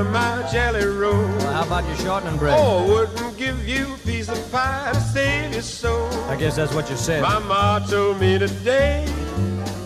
[0.00, 1.12] of my jelly roll.
[1.12, 2.56] Well, how about your shortening bread?
[2.58, 6.08] Oh, wouldn't give you a piece of pie to save your soul.
[6.28, 7.22] I guess that's what you said.
[7.22, 9.06] My ma told me today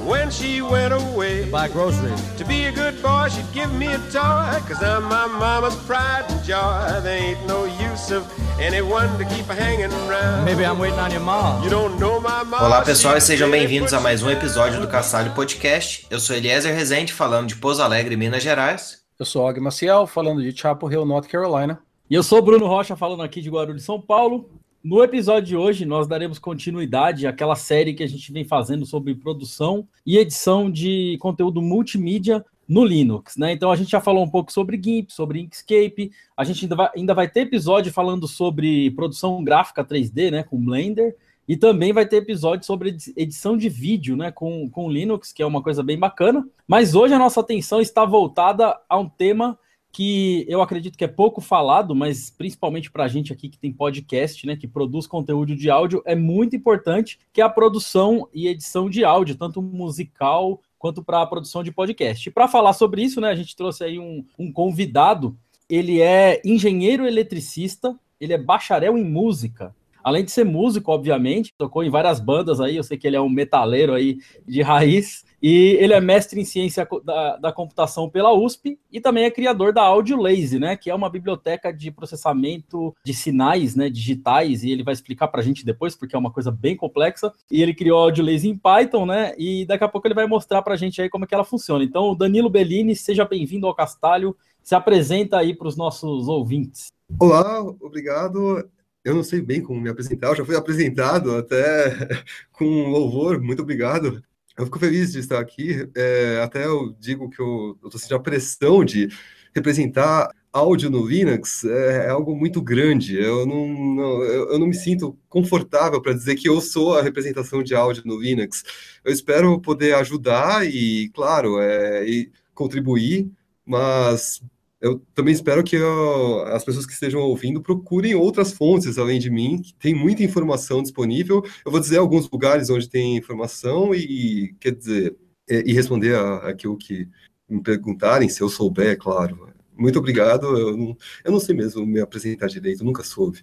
[0.07, 1.51] when she went away.
[1.51, 2.23] Buy groceries.
[2.37, 6.25] To be a good boy, she'd give me a toy, cause I'm my mama's pride
[6.29, 7.01] and joy.
[7.03, 8.23] There ain't no use of
[8.61, 10.45] anyone to keep hanging around.
[10.45, 11.65] Maybe I'm waiting on your mom.
[11.65, 12.63] You don't know my mom.
[12.63, 16.07] Olá pessoal e sejam bem-vindos a mais um episódio do Cassalho Podcast.
[16.09, 19.04] Eu sou Eliezer Rezende, falando de Pouso Alegre, Minas Gerais.
[19.25, 21.81] Eu sou Og Maciel, falando de Chapel Hill, North Carolina.
[22.11, 24.51] E eu sou Bruno Rocha, falando aqui de Guarulhos, São Paulo.
[24.83, 29.15] No episódio de hoje, nós daremos continuidade àquela série que a gente vem fazendo sobre
[29.15, 33.51] produção e edição de conteúdo multimídia no Linux, né?
[33.53, 36.91] Então a gente já falou um pouco sobre GIMP, sobre Inkscape, a gente ainda vai,
[36.95, 41.17] ainda vai ter episódio falando sobre produção gráfica 3D, né, com Blender,
[41.47, 45.47] e também vai ter episódio sobre edição de vídeo, né, com, com Linux, que é
[45.47, 46.47] uma coisa bem bacana.
[46.67, 49.59] Mas hoje a nossa atenção está voltada a um tema
[49.95, 53.73] que eu acredito que é pouco falado, mas principalmente para a gente aqui que tem
[53.73, 58.49] podcast, né, que produz conteúdo de áudio, é muito importante, que é a produção e
[58.49, 62.29] edição de áudio, tanto musical quanto para a produção de podcast.
[62.33, 65.37] Para falar sobre isso, né, a gente trouxe aí um, um convidado,
[65.71, 69.73] ele é engenheiro eletricista, ele é bacharel em música,
[70.05, 73.21] além de ser músico, obviamente, tocou em várias bandas aí, eu sei que ele é
[73.21, 78.33] um metaleiro aí de raiz, e ele é mestre em ciência da, da, computação pela
[78.33, 83.13] USP e também é criador da AudioLazy, né, que é uma biblioteca de processamento de
[83.13, 86.51] sinais, né, digitais, e ele vai explicar para a gente depois, porque é uma coisa
[86.51, 87.31] bem complexa.
[87.51, 90.63] E ele criou a AudioLazy em Python, né, e daqui a pouco ele vai mostrar
[90.63, 91.85] para a gente aí como é que ela funciona.
[91.85, 96.87] Então, Danilo Bellini, seja bem-vindo ao Castalho, se apresenta aí para os nossos ouvintes.
[97.21, 98.67] Olá, obrigado.
[99.05, 102.09] Eu não sei bem como me apresentar, eu já fui apresentado até
[102.53, 104.23] com louvor, muito obrigado.
[104.57, 105.89] Eu fico feliz de estar aqui.
[105.97, 109.09] É, até eu digo que eu estou sentindo a pressão de
[109.55, 113.17] representar áudio no Linux é, é algo muito grande.
[113.19, 117.63] Eu não, não eu, não me sinto confortável para dizer que eu sou a representação
[117.63, 118.63] de áudio no Linux.
[119.05, 123.29] Eu espero poder ajudar e, claro, é, e contribuir,
[123.67, 124.41] mas
[124.85, 129.31] eu também espero que eu, as pessoas que estejam ouvindo procurem outras fontes além de
[129.31, 131.43] mim, que tem muita informação disponível.
[131.65, 135.17] Eu vou dizer alguns lugares onde tem informação e, quer dizer,
[135.49, 137.09] e, e responder a, aquilo que
[137.49, 139.49] me perguntarem, se eu souber, é claro.
[139.75, 140.55] Muito obrigado.
[140.55, 143.43] Eu não, eu não sei mesmo me apresentar direito, nunca soube.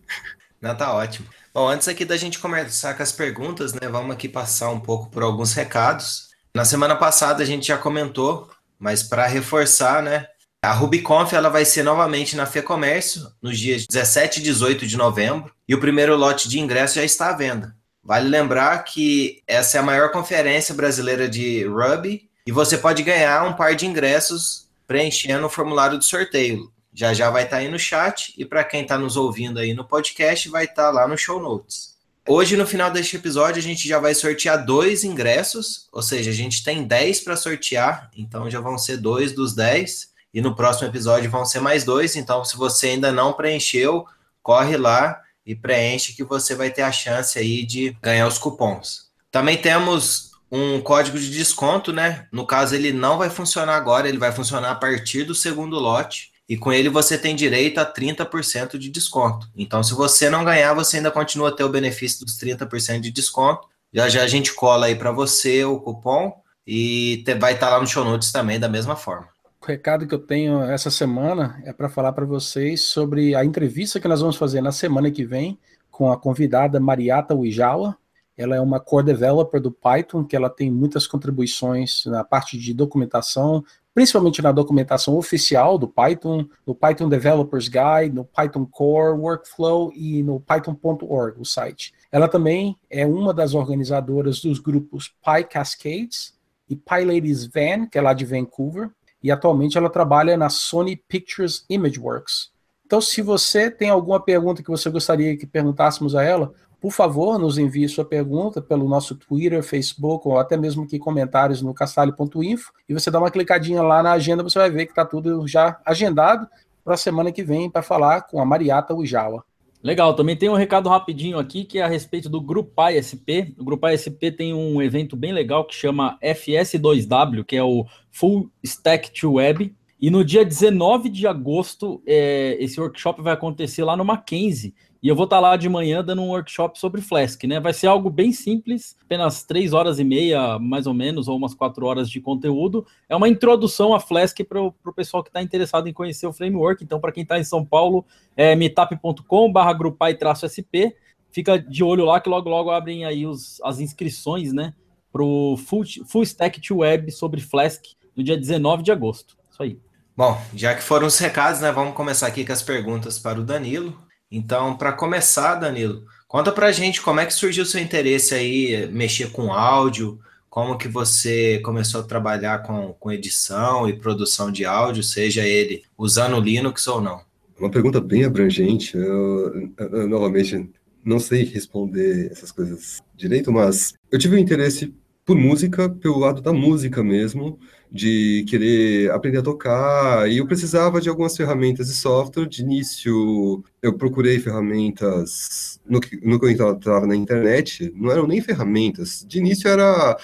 [0.62, 1.28] Não, tá ótimo.
[1.52, 5.10] Bom, antes aqui da gente começar com as perguntas, né, vamos aqui passar um pouco
[5.10, 6.30] por alguns recados.
[6.54, 8.48] Na semana passada a gente já comentou,
[8.78, 10.28] mas para reforçar, né,
[10.64, 15.52] a RubyConf ela vai ser novamente na FEComércio, nos dias 17 e 18 de novembro,
[15.68, 17.76] e o primeiro lote de ingressos já está à venda.
[18.04, 23.44] Vale lembrar que essa é a maior conferência brasileira de Ruby, e você pode ganhar
[23.44, 26.72] um par de ingressos preenchendo o formulário de sorteio.
[26.94, 29.86] Já já vai estar aí no chat, e para quem está nos ouvindo aí no
[29.86, 31.92] podcast, vai estar lá no show notes.
[32.28, 36.34] Hoje, no final deste episódio, a gente já vai sortear dois ingressos, ou seja, a
[36.34, 40.11] gente tem 10 para sortear, então já vão ser dois dos 10.
[40.34, 42.16] E no próximo episódio vão ser mais dois.
[42.16, 44.06] Então, se você ainda não preencheu,
[44.42, 49.12] corre lá e preenche que você vai ter a chance aí de ganhar os cupons.
[49.30, 52.28] Também temos um código de desconto, né?
[52.32, 56.32] No caso, ele não vai funcionar agora, ele vai funcionar a partir do segundo lote.
[56.48, 59.50] E com ele você tem direito a 30% de desconto.
[59.56, 63.10] Então, se você não ganhar, você ainda continua a ter o benefício dos 30% de
[63.10, 63.70] desconto.
[63.94, 66.34] Já já a gente cola aí para você o cupom
[66.68, 69.31] e vai estar tá lá no show notes também da mesma forma.
[69.62, 74.00] O recado que eu tenho essa semana é para falar para vocês sobre a entrevista
[74.00, 75.60] que nós vamos fazer na semana que vem
[75.92, 77.96] com a convidada Mariata Uijawa.
[78.36, 82.74] Ela é uma core developer do Python, que ela tem muitas contribuições na parte de
[82.74, 83.64] documentação,
[83.94, 90.24] principalmente na documentação oficial do Python, no Python Developers Guide, no Python Core Workflow e
[90.24, 91.94] no python.org, o site.
[92.12, 96.34] Ela também é uma das organizadoras dos grupos PyCascades
[96.68, 98.90] e PyLadies Van, que é lá de Vancouver
[99.24, 102.52] e atualmente ela trabalha na Sony Pictures Imageworks.
[102.86, 107.38] Então, se você tem alguma pergunta que você gostaria que perguntássemos a ela, por favor,
[107.38, 112.74] nos envie sua pergunta pelo nosso Twitter, Facebook ou até mesmo aqui comentários no castalho.info
[112.90, 115.80] e você dá uma clicadinha lá na agenda, você vai ver que está tudo já
[115.86, 116.48] agendado
[116.84, 119.46] para a semana que vem para falar com a Mariata Ujawa.
[119.84, 123.56] Legal, também tem um recado rapidinho aqui que é a respeito do Grupai SP.
[123.58, 128.52] O Grupai SP tem um evento bem legal que chama FS2W, que é o Full
[128.64, 129.74] Stack to Web.
[130.00, 134.74] E no dia 19 de agosto, é, esse workshop vai acontecer lá no Mackenzie,
[135.04, 137.60] E eu vou estar lá de manhã dando um workshop sobre Flask, né?
[137.60, 141.56] Vai ser algo bem simples, apenas três horas e meia, mais ou menos, ou umas
[141.56, 142.86] quatro horas de conteúdo.
[143.10, 146.84] É uma introdução a Flask para o pessoal que está interessado em conhecer o framework.
[146.84, 148.06] Então, para quem está em São Paulo,
[148.38, 150.96] é meetup.com/barra grupai-sp.
[151.32, 154.72] Fica de olho lá que logo logo abrem aí os, as inscrições, né?
[155.12, 157.84] Para o full, full Stack to Web sobre Flask
[158.16, 159.36] no dia 19 de agosto.
[159.50, 159.80] Isso aí.
[160.16, 161.72] Bom, já que foram os recados, né?
[161.72, 163.98] Vamos começar aqui com as perguntas para o Danilo.
[164.32, 168.34] Então, para começar, Danilo, conta para a gente como é que surgiu o seu interesse
[168.34, 170.20] aí, mexer com áudio,
[170.50, 175.84] como que você começou a trabalhar com, com edição e produção de áudio, seja ele
[175.98, 177.22] usando Linux ou não?
[177.60, 178.98] Uma pergunta bem abrangente.
[178.98, 180.70] Eu, eu, novamente,
[181.04, 184.94] não sei responder essas coisas direito, mas eu tive um interesse
[185.26, 187.60] por música, pelo lado da música mesmo,
[187.92, 192.48] de querer aprender a tocar, e eu precisava de algumas ferramentas de software.
[192.48, 198.26] De início, eu procurei ferramentas no que, no que eu estava na internet, não eram
[198.26, 199.26] nem ferramentas.
[199.28, 200.18] De início, era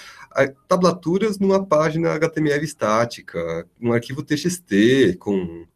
[0.66, 5.66] tablaturas numa página HTML estática, um arquivo TXT, com,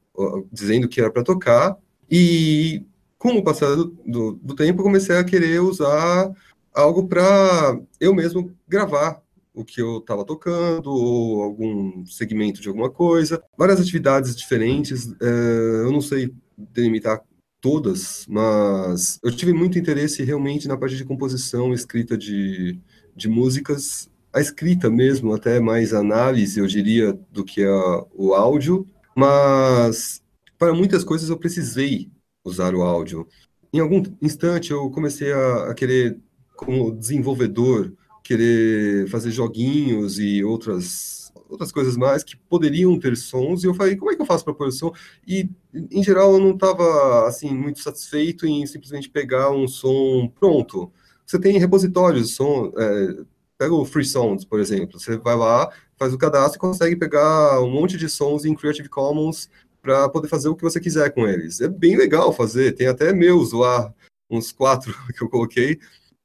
[0.51, 1.77] dizendo que era para tocar,
[2.11, 2.85] e
[3.19, 6.33] com o passar do, do, do tempo, comecei a querer usar
[6.75, 9.22] algo para eu mesmo gravar
[9.55, 15.13] o que eu estava tocando, ou algum segmento de alguma coisa, várias atividades diferentes.
[15.21, 17.23] É, eu não sei delimitar
[17.61, 22.79] todas, mas eu tive muito interesse realmente na parte de composição, escrita de,
[23.15, 28.87] de músicas, a escrita mesmo, até mais análise, eu diria, do que a, o áudio,
[29.15, 30.23] mas
[30.59, 32.11] para muitas coisas eu precisei
[32.45, 33.29] usar o áudio.
[33.73, 36.19] Em algum instante eu comecei a, a querer,
[36.57, 41.23] como desenvolvedor, querer fazer joguinhos e outras
[41.53, 44.45] outras coisas mais que poderiam ter sons, e eu falei, como é que eu faço
[44.45, 44.93] para pôr som?
[45.27, 45.49] E,
[45.91, 50.91] em geral, eu não estava, assim, muito satisfeito em simplesmente pegar um som pronto.
[51.27, 53.25] Você tem repositórios de som, é,
[53.59, 57.61] pega o Free Sounds, por exemplo, você vai lá, faz o cadastro e consegue pegar
[57.61, 59.49] um monte de sons em Creative Commons
[59.81, 61.61] para poder fazer o que você quiser com eles.
[61.61, 63.93] É bem legal fazer, tem até meus lá,
[64.31, 65.79] uns quatro que eu coloquei,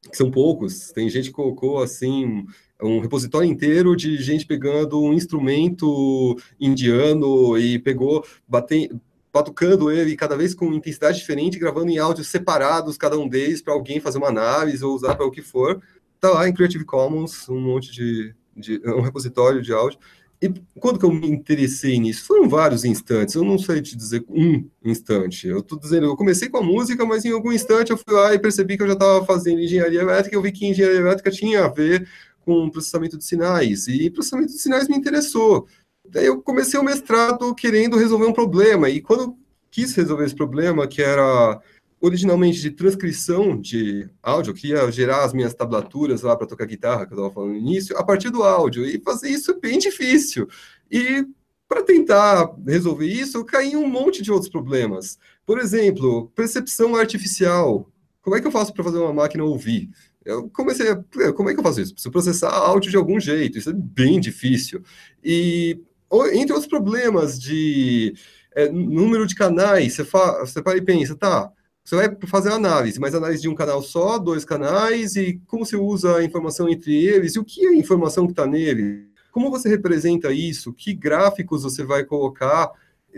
[0.09, 0.91] que são poucos.
[0.91, 2.45] Tem gente que colocou assim
[2.81, 9.01] um repositório inteiro de gente pegando um instrumento indiano e pegou, batendo,
[9.33, 13.73] batucando ele cada vez com intensidade diferente, gravando em áudios separados, cada um deles, para
[13.73, 15.81] alguém fazer uma análise ou usar para o que for.
[16.19, 19.99] Tá lá em Creative Commons, um monte de, de um repositório de áudio.
[20.41, 22.25] E quando que eu me interessei nisso?
[22.25, 25.47] Foram vários instantes, eu não sei te dizer um instante.
[25.47, 28.33] Eu estou dizendo, eu comecei com a música, mas em algum instante eu fui lá
[28.33, 31.65] e percebi que eu já estava fazendo engenharia elétrica, eu vi que engenharia elétrica tinha
[31.65, 32.07] a ver
[32.41, 35.67] com processamento de sinais, e processamento de sinais me interessou.
[36.07, 39.37] Daí eu comecei o mestrado querendo resolver um problema, e quando eu
[39.71, 41.59] quis resolver esse problema, que era
[42.07, 47.05] originalmente de transcrição de áudio, eu queria gerar as minhas tablaturas lá para tocar guitarra,
[47.05, 49.77] que eu estava falando no início, a partir do áudio, e fazer isso é bem
[49.77, 50.47] difícil.
[50.91, 51.25] E
[51.67, 55.19] para tentar resolver isso, eu caí em um monte de outros problemas.
[55.45, 57.91] Por exemplo, percepção artificial.
[58.21, 59.89] Como é que eu faço para fazer uma máquina ouvir?
[60.23, 61.33] Eu comecei a.
[61.33, 61.93] Como é que eu faço isso?
[61.93, 64.81] Preciso processar áudio de algum jeito, isso é bem difícil.
[65.23, 65.81] E
[66.33, 68.13] entre outros problemas de
[68.55, 71.51] é, número de canais, você, fa, você para e pensa, tá,
[71.87, 75.77] você vai fazer análise, mas análise de um canal só, dois canais, e como você
[75.77, 79.07] usa a informação entre eles, e o que é a informação que está nele?
[79.31, 80.73] Como você representa isso?
[80.73, 82.69] Que gráficos você vai colocar?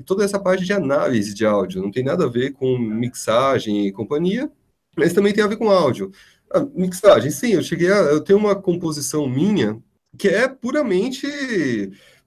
[0.05, 3.91] Toda essa parte de análise de áudio, não tem nada a ver com mixagem e
[3.91, 4.51] companhia,
[4.95, 6.11] mas também tem a ver com áudio.
[6.53, 7.97] A mixagem, sim, eu cheguei a.
[7.97, 9.81] Eu tenho uma composição minha
[10.15, 11.27] que é puramente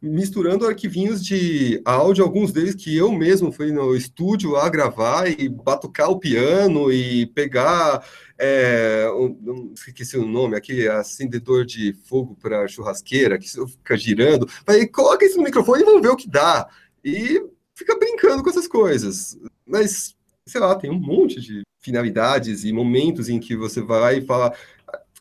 [0.02, 5.48] misturando arquivinhos de áudio, alguns deles que eu mesmo fui no estúdio lá gravar e
[5.48, 8.04] batucar o piano e pegar,
[8.36, 14.48] é, um, esqueci o nome, aquele acendedor de fogo para churrasqueira, que fica girando.
[14.66, 16.68] Aí coloca isso no microfone e vamos ver o que dá.
[17.04, 17.40] E
[17.72, 19.38] fica brincando com essas coisas.
[19.64, 24.26] Mas, sei lá, tem um monte de finalidades e momentos em que você vai e
[24.26, 24.52] fala,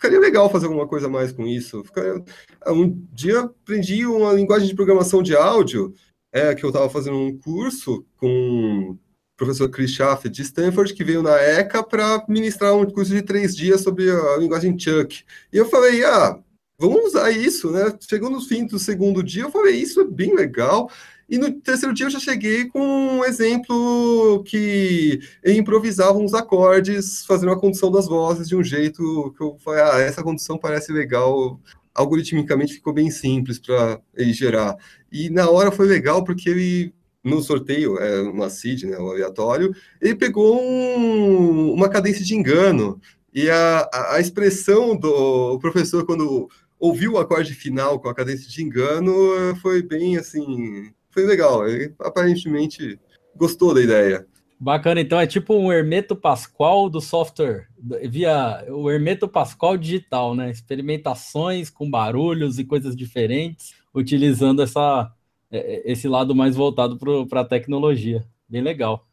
[0.02, 1.84] ficaria legal fazer alguma coisa mais com isso.
[1.84, 2.24] Ficaria...
[2.68, 5.94] Um dia aprendi uma linguagem de programação de áudio,
[6.34, 8.98] é, que eu estava fazendo um curso com o
[9.38, 13.56] professor Chris Schaff de Stanford, que veio na ECA para ministrar um curso de três
[13.56, 15.24] dias sobre a linguagem Chuck.
[15.54, 16.40] E eu falei, ah,
[16.80, 17.96] vamos usar isso, né?
[18.02, 20.90] Chegou no fim do segundo dia, eu falei, isso é bem legal.
[21.32, 27.54] E no terceiro dia eu já cheguei com um exemplo que improvisava uns acordes, fazendo
[27.54, 31.58] a condução das vozes de um jeito que eu falei, ah, essa condução parece legal,
[31.96, 34.76] algoritmicamente ficou bem simples para ele gerar.
[35.10, 39.74] E na hora foi legal porque ele no sorteio, é uma CID, né, o aleatório,
[40.02, 43.00] ele pegou um, uma cadência de engano.
[43.34, 48.62] E a, a expressão do professor, quando ouviu o acorde final com a cadência de
[48.62, 50.92] engano, foi bem assim.
[51.12, 51.68] Foi legal.
[51.68, 53.00] Ele aparentemente
[53.36, 54.26] gostou da ideia.
[54.64, 57.68] Bacana, então é tipo um Hermeto Pascoal do software,
[58.08, 60.52] via o Hermeto Pascoal digital, né?
[60.52, 65.12] Experimentações com barulhos e coisas diferentes, utilizando essa,
[65.50, 66.96] é, é, esse lado mais voltado
[67.28, 68.24] para a tecnologia.
[68.48, 69.08] Bem legal.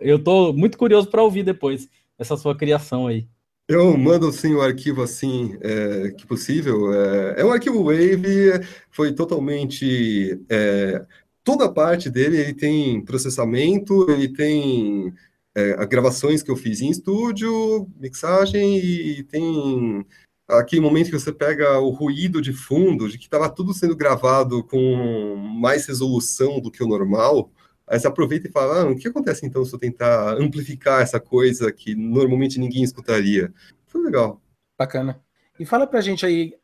[0.00, 3.26] Eu estou muito curioso para ouvir depois essa sua criação aí.
[3.68, 6.92] Eu mando sim o arquivo assim é, que possível.
[6.92, 11.04] É, é um arquivo Wave, foi totalmente é,
[11.44, 15.12] toda a parte dele, ele tem processamento, ele tem
[15.54, 20.04] é, gravações que eu fiz em estúdio, mixagem, e tem
[20.48, 24.64] aquele momento que você pega o ruído de fundo, de que estava tudo sendo gravado
[24.64, 27.50] com mais resolução do que o normal,
[27.86, 31.20] aí você aproveita e fala, ah, o que acontece então se eu tentar amplificar essa
[31.20, 33.52] coisa que normalmente ninguém escutaria?
[33.86, 34.40] Foi legal.
[34.78, 35.20] Bacana.
[35.58, 36.54] E fala pra gente aí,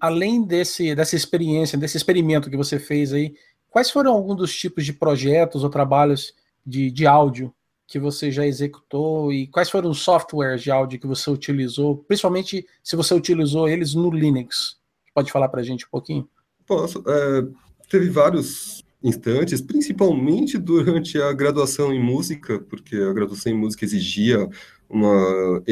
[0.00, 3.34] além desse, dessa experiência, desse experimento que você fez aí,
[3.72, 7.52] Quais foram alguns dos tipos de projetos ou trabalhos de, de áudio
[7.88, 12.66] que você já executou e quais foram os softwares de áudio que você utilizou, principalmente
[12.84, 14.76] se você utilizou eles no Linux?
[15.14, 16.28] Pode falar para a gente um pouquinho?
[16.66, 17.02] Posso.
[17.06, 17.46] É,
[17.88, 24.50] teve vários instantes, principalmente durante a graduação em música, porque a graduação em música exigia
[24.86, 25.62] uma,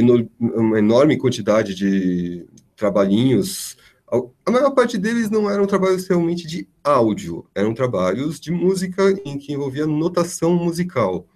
[0.40, 3.76] uma enorme quantidade de trabalhinhos
[4.44, 9.38] a maior parte deles não eram trabalhos realmente de áudio, eram trabalhos de música em
[9.38, 11.28] que envolvia notação musical.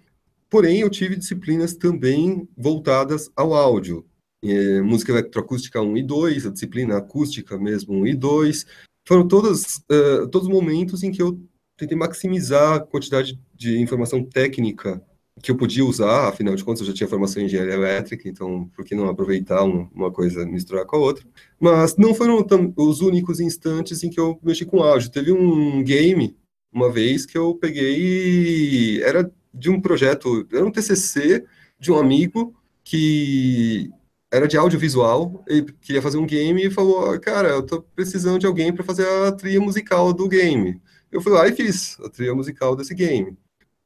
[0.49, 4.05] Porém, eu tive disciplinas também voltadas ao áudio.
[4.43, 8.65] É, música eletroacústica 1 e 2, a disciplina acústica mesmo 1 e 2.
[9.07, 11.39] Foram todas, uh, todos os momentos em que eu
[11.77, 15.01] tentei maximizar a quantidade de informação técnica
[15.41, 18.69] que eu podia usar, afinal de contas eu já tinha formação em engenharia elétrica, então
[18.75, 21.25] por que não aproveitar um, uma coisa misturar com a outra?
[21.59, 22.45] Mas não foram
[22.77, 25.11] os únicos instantes em que eu mexi com áudio.
[25.11, 26.37] Teve um game,
[26.71, 31.45] uma vez, que eu peguei era de um projeto, era um TCC
[31.79, 33.89] de um amigo que
[34.31, 38.45] era de audiovisual, ele queria fazer um game e falou, cara, eu tô precisando de
[38.45, 40.81] alguém para fazer a trilha musical do game.
[41.11, 43.37] Eu fui lá e fiz a trilha musical desse game.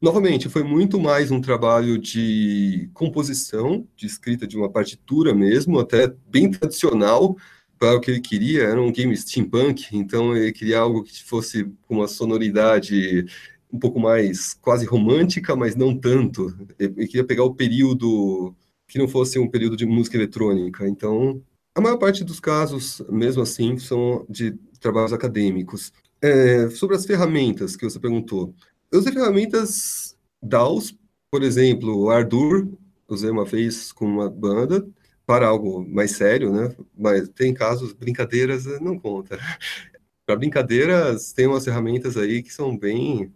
[0.01, 6.07] Novamente, foi muito mais um trabalho de composição, de escrita de uma partitura mesmo, até
[6.25, 7.35] bem tradicional
[7.77, 8.63] para o que ele queria.
[8.63, 13.25] Era um game steampunk, então ele queria algo que fosse com uma sonoridade
[13.71, 16.47] um pouco mais quase romântica, mas não tanto.
[16.79, 18.55] Ele queria pegar o período
[18.87, 20.87] que não fosse um período de música eletrônica.
[20.87, 21.43] Então,
[21.75, 25.91] a maior parte dos casos, mesmo assim, são de trabalhos acadêmicos.
[26.21, 28.53] É, sobre as ferramentas que você perguntou,
[28.91, 30.95] eu usei ferramentas DAWs,
[31.31, 32.67] por exemplo, o Ardour,
[33.07, 34.85] usei uma vez com uma banda,
[35.25, 36.75] para algo mais sério, né?
[36.97, 39.37] Mas tem casos, brincadeiras eh, não conta.
[40.25, 43.31] Para brincadeiras, tem umas ferramentas aí que são bem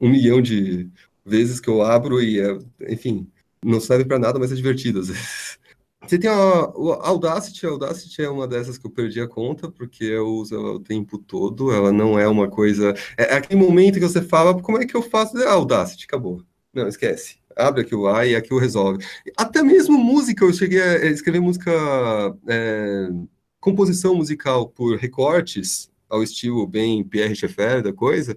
[0.00, 0.88] um milhão de
[1.24, 3.28] vezes que eu abro e, é, enfim,
[3.64, 5.58] não serve para nada, mas é divertido às vezes.
[6.06, 10.04] Você tem a, Audacity, a Audacity é uma dessas que eu perdi a conta, porque
[10.04, 12.94] eu uso ela o tempo todo, ela não é uma coisa...
[13.16, 15.38] É, é aquele momento que você fala, como é que eu faço?
[15.38, 16.42] A Audacity, acabou.
[16.74, 17.36] Não, esquece.
[17.56, 19.04] Abre aqui o A e aqui o resolve.
[19.36, 21.70] Até mesmo música, eu cheguei a escrever música,
[22.48, 23.08] é,
[23.60, 28.36] composição musical por recortes, ao estilo bem Pierre Schaeffer da coisa,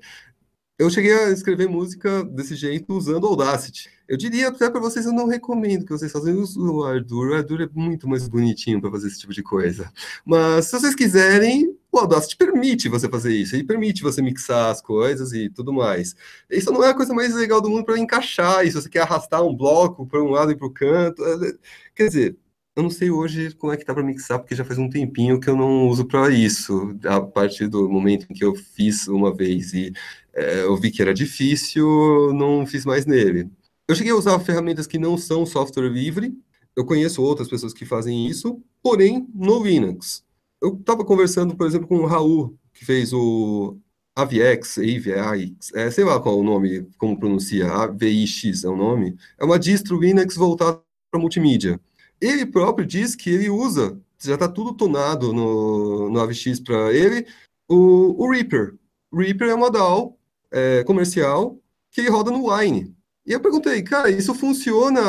[0.78, 3.90] eu cheguei a escrever música desse jeito usando Audacity.
[4.08, 7.30] Eu diria até para vocês, eu não recomendo que vocês façam o Ardour.
[7.30, 9.92] O Ardour é muito mais bonitinho para fazer esse tipo de coisa.
[10.24, 13.56] Mas se vocês quiserem, o Audacity permite você fazer isso.
[13.56, 16.16] Ele permite você mixar as coisas e tudo mais.
[16.50, 18.66] Isso não é a coisa mais legal do mundo para encaixar.
[18.66, 21.24] Se você quer arrastar um bloco para um lado e para o canto.
[21.24, 21.54] É,
[21.96, 22.38] quer dizer,
[22.76, 25.40] eu não sei hoje como é que tá para mixar, porque já faz um tempinho
[25.40, 29.34] que eu não uso para isso, a partir do momento em que eu fiz uma
[29.34, 29.94] vez e
[30.34, 33.50] é, eu vi que era difícil, não fiz mais nele.
[33.88, 36.36] Eu cheguei a usar ferramentas que não são software livre,
[36.75, 40.24] eu conheço outras pessoas que fazem isso, porém no Linux.
[40.62, 43.77] Eu estava conversando, por exemplo, com o Raul, que fez o
[44.15, 49.15] AVX, AVX, é, sei lá qual é o nome, como pronuncia, AVIX é o nome.
[49.38, 51.80] É uma distro Linux voltada para multimídia.
[52.20, 57.27] Ele próprio diz que ele usa, já está tudo tonado no, no AVX para ele,
[57.68, 58.75] o, o Reaper.
[59.13, 60.18] Reaper é uma DAO
[60.51, 61.60] é, comercial
[61.92, 62.95] que roda no Wine.
[63.25, 65.01] E eu perguntei, cara, isso funciona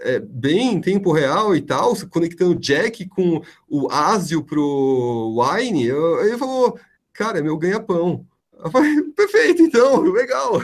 [0.00, 5.86] é, bem em tempo real e tal, conectando Jack com o Asio pro Wine?
[5.86, 6.76] Eu, ele falou,
[7.12, 8.26] cara, é meu ganha-pão.
[8.58, 10.60] Eu falei, perfeito, então, legal.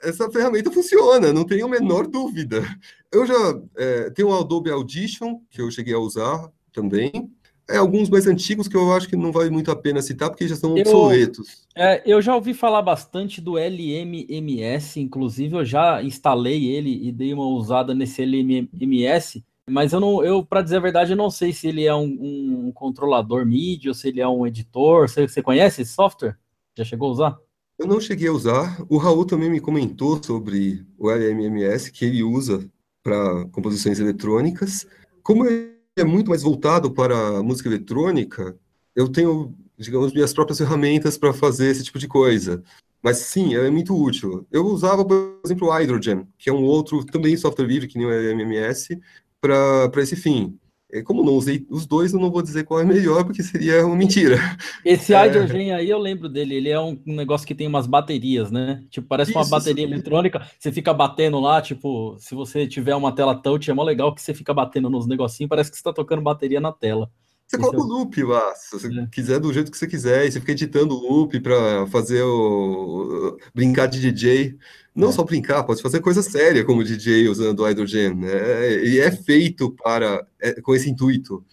[0.00, 2.62] essa ferramenta funciona, não tenho a menor dúvida.
[3.10, 7.32] Eu já é, tenho o Adobe Audition, que eu cheguei a usar também.
[7.68, 10.46] É, alguns mais antigos que eu acho que não vale muito a pena citar, porque
[10.46, 11.66] já são Eu- obsoletos.
[11.74, 17.34] É, eu já ouvi falar bastante do LMMS, inclusive eu já instalei ele e dei
[17.34, 21.52] uma usada nesse LMMS, mas eu não, eu para dizer a verdade, eu não sei
[21.52, 25.08] se ele é um, um controlador MIDI ou se ele é um editor.
[25.08, 26.36] Você, você conhece esse software?
[26.78, 27.38] Já chegou a usar?
[27.78, 28.80] Eu não cheguei a usar.
[28.88, 32.64] O Raul também me comentou sobre o LMMS, que ele usa
[33.02, 34.86] para composições eletrônicas.
[35.22, 38.56] Como ele é muito mais voltado para a música eletrônica,
[38.94, 42.62] eu tenho, digamos, minhas próprias ferramentas para fazer esse tipo de coisa.
[43.02, 44.46] Mas sim, é muito útil.
[44.50, 48.06] Eu usava, por exemplo, o Hydrogen, que é um outro também software livre, que nem
[48.06, 49.00] o
[49.40, 50.58] para para esse fim.
[50.92, 53.84] E como não usei os dois, eu não vou dizer qual é melhor, porque seria
[53.84, 54.36] uma mentira.
[54.84, 55.22] Esse É.
[55.22, 58.84] Hydrogen aí eu lembro dele, ele é um, negócio que tem umas baterias, né?
[58.88, 59.92] Tipo, parece uma Isso, bateria isso.
[59.92, 64.14] eletrônica, você fica batendo lá, tipo, se você tiver uma tela touch, é mó legal
[64.14, 67.10] que você fica batendo nos negocinhos, parece que você tá tocando bateria na tela.
[67.46, 69.06] Você coloca o loop lá, se você É.
[69.06, 73.38] quiser, do jeito que você quiser, e você fica editando o loop para fazer o
[73.54, 74.56] brincar de DJ.
[74.94, 75.12] Não É.
[75.12, 78.82] só brincar, pode fazer coisa séria como DJ usando o Hydrogen, né?
[78.84, 81.44] E é feito para é, com esse intuito.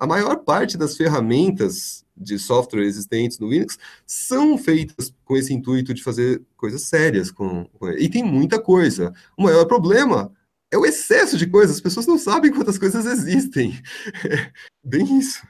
[0.00, 5.94] A maior parte das ferramentas de software existentes no Linux são feitas com esse intuito
[5.94, 9.12] de fazer coisas sérias com, com e tem muita coisa.
[9.38, 10.32] O maior problema
[10.70, 11.76] é o excesso de coisas.
[11.76, 13.72] As pessoas não sabem quantas coisas existem.
[14.84, 15.42] Bem isso.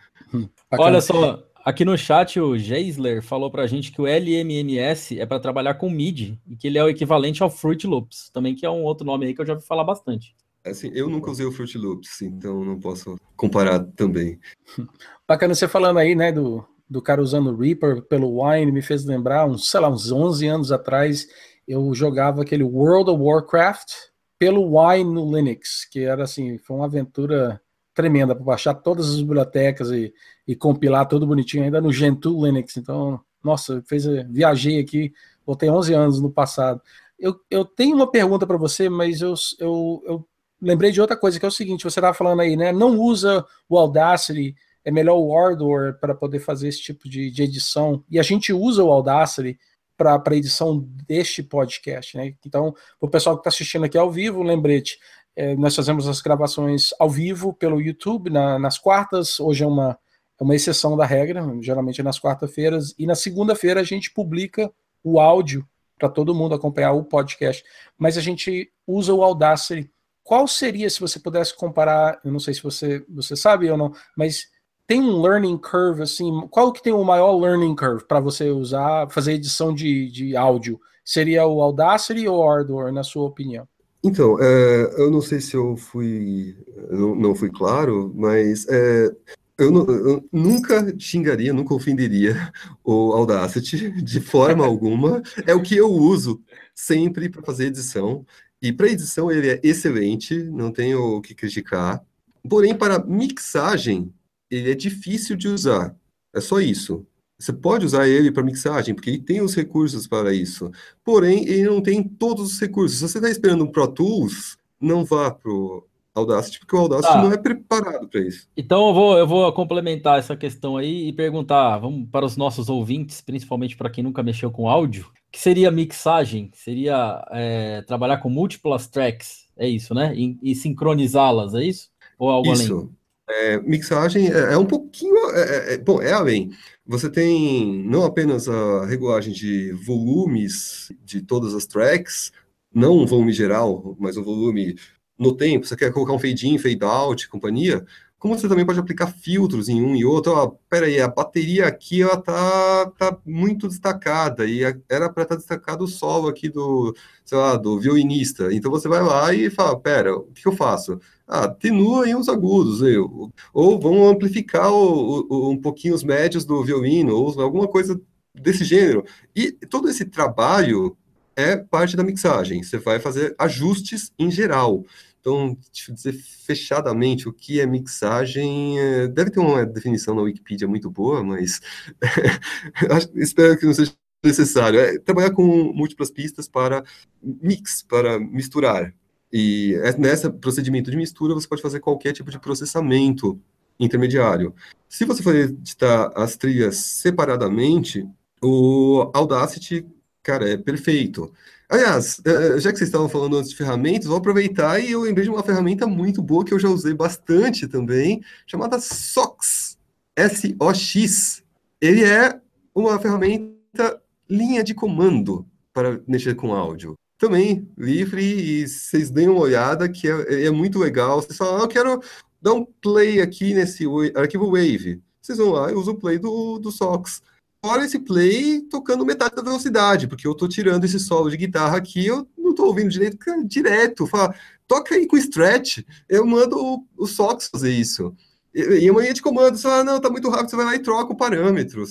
[0.71, 0.89] Bacana.
[0.89, 5.41] Olha só, aqui no chat o Geisler falou pra gente que o LMMS é para
[5.41, 8.71] trabalhar com MIDI e que ele é o equivalente ao Fruit Loops, também que é
[8.71, 10.35] um outro nome aí que eu já ouvi falar bastante.
[10.65, 14.39] Assim, eu nunca usei o Fruit Loops, então não posso comparar também.
[15.27, 19.05] Bacana você falando aí, né, do, do cara usando o Reaper pelo Wine, me fez
[19.05, 21.27] lembrar, uns, sei lá, uns 11 anos atrás,
[21.67, 24.10] eu jogava aquele World of Warcraft
[24.41, 27.61] pelo Wine no Linux, que era assim, foi uma aventura
[27.93, 30.15] tremenda para baixar todas as bibliotecas e,
[30.49, 32.79] e compilar tudo bonitinho, ainda no Gentoo Linux.
[32.79, 35.13] Então, nossa, fez, viajei aqui,
[35.45, 36.81] voltei 11 anos no passado.
[37.19, 41.39] Eu, eu tenho uma pergunta para você, mas eu, eu, eu lembrei de outra coisa,
[41.39, 45.19] que é o seguinte, você estava falando aí, né, não usa o Audacity é melhor
[45.19, 48.03] o Ardour para poder fazer esse tipo de, de, edição.
[48.11, 49.59] E a gente usa o Audacity
[50.01, 52.17] para a edição deste podcast.
[52.17, 52.35] Né?
[52.47, 54.99] Então, o pessoal que está assistindo aqui ao vivo, lembrete,
[55.37, 59.39] é, nós fazemos as gravações ao vivo pelo YouTube na, nas quartas.
[59.39, 59.99] Hoje é uma,
[60.41, 62.95] é uma exceção da regra, geralmente é nas quarta-feiras.
[62.99, 64.73] E na segunda-feira a gente publica
[65.05, 67.63] o áudio para todo mundo acompanhar o podcast.
[67.99, 69.91] Mas a gente usa o Audacity.
[70.25, 73.93] Qual seria, se você pudesse comparar, eu não sei se você, você sabe ou não,
[74.17, 74.49] mas
[74.91, 76.33] tem um learning curve assim?
[76.51, 80.81] Qual que tem o maior learning curve para você usar, fazer edição de, de áudio?
[81.05, 83.69] Seria o Audacity ou o Ardour, na sua opinião?
[84.03, 86.57] Então, é, eu não sei se eu fui,
[86.91, 89.15] não, não fui claro, mas é,
[89.57, 95.23] eu, não, eu, nunca xingaria, nunca ofenderia o Audacity de forma alguma.
[95.47, 96.43] É o que eu uso
[96.75, 98.27] sempre para fazer edição.
[98.61, 102.03] E para edição ele é excelente, não tenho o que criticar.
[102.49, 104.13] Porém, para mixagem,
[104.51, 105.95] ele é difícil de usar.
[106.35, 107.07] É só isso.
[107.39, 110.71] Você pode usar ele para mixagem, porque ele tem os recursos para isso.
[111.03, 112.99] Porém, ele não tem todos os recursos.
[112.99, 115.83] Se você está esperando um Pro Tools, não vá para o
[116.15, 117.23] Audacity, porque o Audacity Tá.
[117.23, 118.49] não é preparado para isso.
[118.57, 122.69] Então eu vou, eu vou complementar essa questão aí e perguntar, vamos para os nossos
[122.69, 126.51] ouvintes, principalmente para quem nunca mexeu com áudio, que seria mixagem?
[126.53, 130.13] Seria é, trabalhar com múltiplas tracks, é isso, né?
[130.15, 131.89] E, e sincronizá-las, é isso?
[132.19, 132.91] Ou algo além?
[133.33, 135.17] É, mixagem é, é um pouquinho.
[135.35, 136.51] é- é- bom, é além.
[136.87, 142.33] Você tem não apenas a regulagem de volumes de todas as tracks,
[142.75, 144.77] não um volume geral, mas um volume
[145.19, 145.67] no tempo.
[145.67, 147.85] Você quer colocar um fade in, fade out, companhia.
[148.21, 150.33] Como você também pode aplicar filtros em um e outro.
[150.33, 155.85] Ó, peraí, a bateria aqui ela tá, tá muito destacada e era para estar destacado
[155.85, 158.53] o solo aqui do, sei lá, do violinista.
[158.55, 161.01] Então você vai lá e fala, pera, o que eu faço?
[161.27, 166.45] Ah, atenua aí os agudos, ou, ou vamos amplificar o- o- um pouquinho os médios
[166.45, 168.01] do violino, ou alguma coisa
[168.35, 169.05] desse gênero.
[169.35, 170.97] E todo esse trabalho
[171.37, 172.63] é parte da mixagem.
[172.63, 174.85] Você vai fazer ajustes em geral.
[175.21, 175.57] Então,
[175.89, 178.79] eu dizer fechadamente o que é mixagem.
[178.79, 181.61] é, Deve ter uma definição na Wikipedia muito boa, mas
[183.15, 183.93] espero que não seja
[184.25, 184.81] necessário.
[184.81, 186.83] É trabalhar com múltiplas pistas para
[187.23, 188.95] mix, para misturar.
[189.33, 193.41] E é- nesse procedimento de mistura, você pode fazer qualquer tipo de processamento
[193.79, 194.55] intermediário.
[194.89, 198.07] Se você for editar as trilhas separadamente,
[198.43, 199.87] o Audacity,
[200.23, 201.33] cara, é perfeito.
[201.71, 205.03] Aliás, é, é, já que vocês estavam falando antes de ferramentas, vou aproveitar e eu
[205.03, 209.79] lembrei de uma ferramenta muito boa que eu já usei bastante também, chamada SOX.
[210.17, 211.45] S-O-X.
[211.81, 212.41] Ele é
[212.75, 216.95] uma ferramenta linha de comando para mexer com áudio.
[217.17, 221.23] Também livre e vocês deem uma olhada que é, é muito legal.
[221.23, 222.03] Vocês falam, ah, eu quero
[222.43, 223.85] dar um play aqui nesse
[224.17, 225.01] arquivo Wave.
[225.23, 227.23] Vocês vão lá e usam o play do, do SOX
[227.65, 231.77] fora esse play tocando metade da velocidade, porque eu tô tirando esse solo de guitarra
[231.77, 234.07] aqui, eu não tô ouvindo direito, direto.
[234.07, 234.35] Fala,
[234.67, 238.15] toca aí com stretch, eu mando o, o Sox fazer isso.
[238.55, 240.75] E, e a linha de comando, você fala, não, tá muito rápido, você vai lá
[240.75, 241.85] e troca o parâmetro.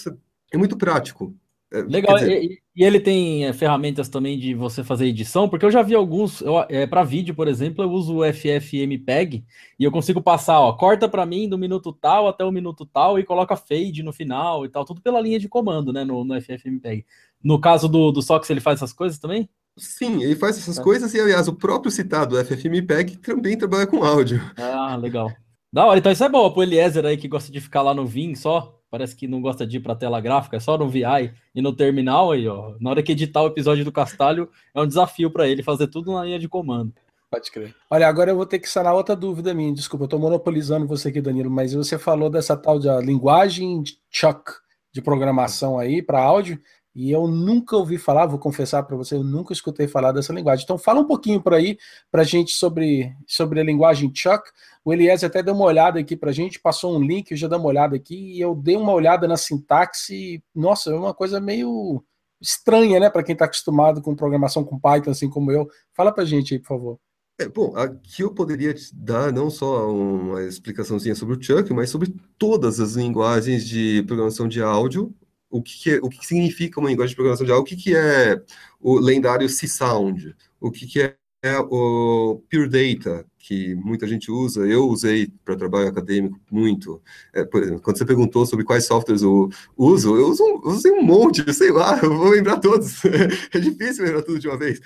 [0.51, 1.35] É muito prático.
[1.71, 2.43] É, Legal, dizer...
[2.43, 5.93] e, e, ele tem é, ferramentas também de você fazer edição, porque eu já vi
[5.93, 9.45] alguns, é, para vídeo, por exemplo, eu uso o FFmpeg
[9.77, 13.19] e eu consigo passar, ó, corta para mim do minuto tal até o minuto tal
[13.19, 16.41] e coloca fade no final e tal, tudo pela linha de comando, né, no, no
[16.41, 17.05] FFmpeg.
[17.43, 19.47] No caso do, do Sox, ele faz essas coisas também?
[19.77, 20.83] Sim, ele faz essas é.
[20.83, 24.41] coisas e, aliás, o próprio citado FFmpeg também trabalha com áudio.
[24.57, 25.31] Ah, legal.
[25.71, 28.05] Da hora, então isso é bom pro Eliezer aí que gosta de ficar lá no
[28.05, 31.33] Vim só, parece que não gosta de ir para tela gráfica, é só no VI
[31.53, 32.75] e no terminal aí, ó.
[32.79, 36.13] Na hora que editar o episódio do Castalho, é um desafio para ele fazer tudo
[36.13, 36.93] na linha de comando.
[37.29, 37.75] Pode crer.
[37.89, 39.71] Olha, agora eu vou ter que sanar outra dúvida minha.
[39.71, 43.99] Desculpa, eu tô monopolizando você aqui, Danilo, mas você falou dessa tal de linguagem de
[44.09, 44.51] Chuck
[44.91, 46.59] de programação aí para áudio.
[46.95, 50.63] E eu nunca ouvi falar, vou confessar para você, eu nunca escutei falar dessa linguagem.
[50.63, 51.77] Então fala um pouquinho por aí
[52.11, 54.43] para a gente sobre, sobre a linguagem Chuck.
[54.83, 57.47] O Elias até deu uma olhada aqui para a gente, passou um link, eu já
[57.47, 60.43] dei uma olhada aqui, e eu dei uma olhada na sintaxe.
[60.53, 62.03] Nossa, é uma coisa meio
[62.41, 65.67] estranha, né, para quem está acostumado com programação com Python, assim como eu.
[65.93, 66.99] Fala para a gente aí, por favor.
[67.37, 71.89] É, bom, aqui eu poderia te dar não só uma explicaçãozinha sobre o Chuck, mas
[71.89, 75.15] sobre todas as linguagens de programação de áudio
[75.49, 77.83] o que, que é, o que, significa uma linguagem de programação de áudio, o que,
[77.83, 78.41] que é
[78.79, 84.67] o lendário C-Sound, o que, que é, é o Pure Data, que muita gente usa,
[84.67, 87.01] eu usei para trabalho acadêmico muito.
[87.33, 91.01] É, exemplo, quando você perguntou sobre quais softwares eu uso, eu, uso, eu usei um
[91.01, 93.03] monte, sei lá, eu vou lembrar todos.
[93.53, 94.79] é difícil lembrar tudo de uma vez.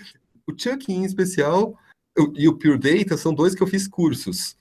[0.47, 1.78] O Chuck, em especial,
[2.36, 4.56] e o Pure Data são dois que eu fiz cursos.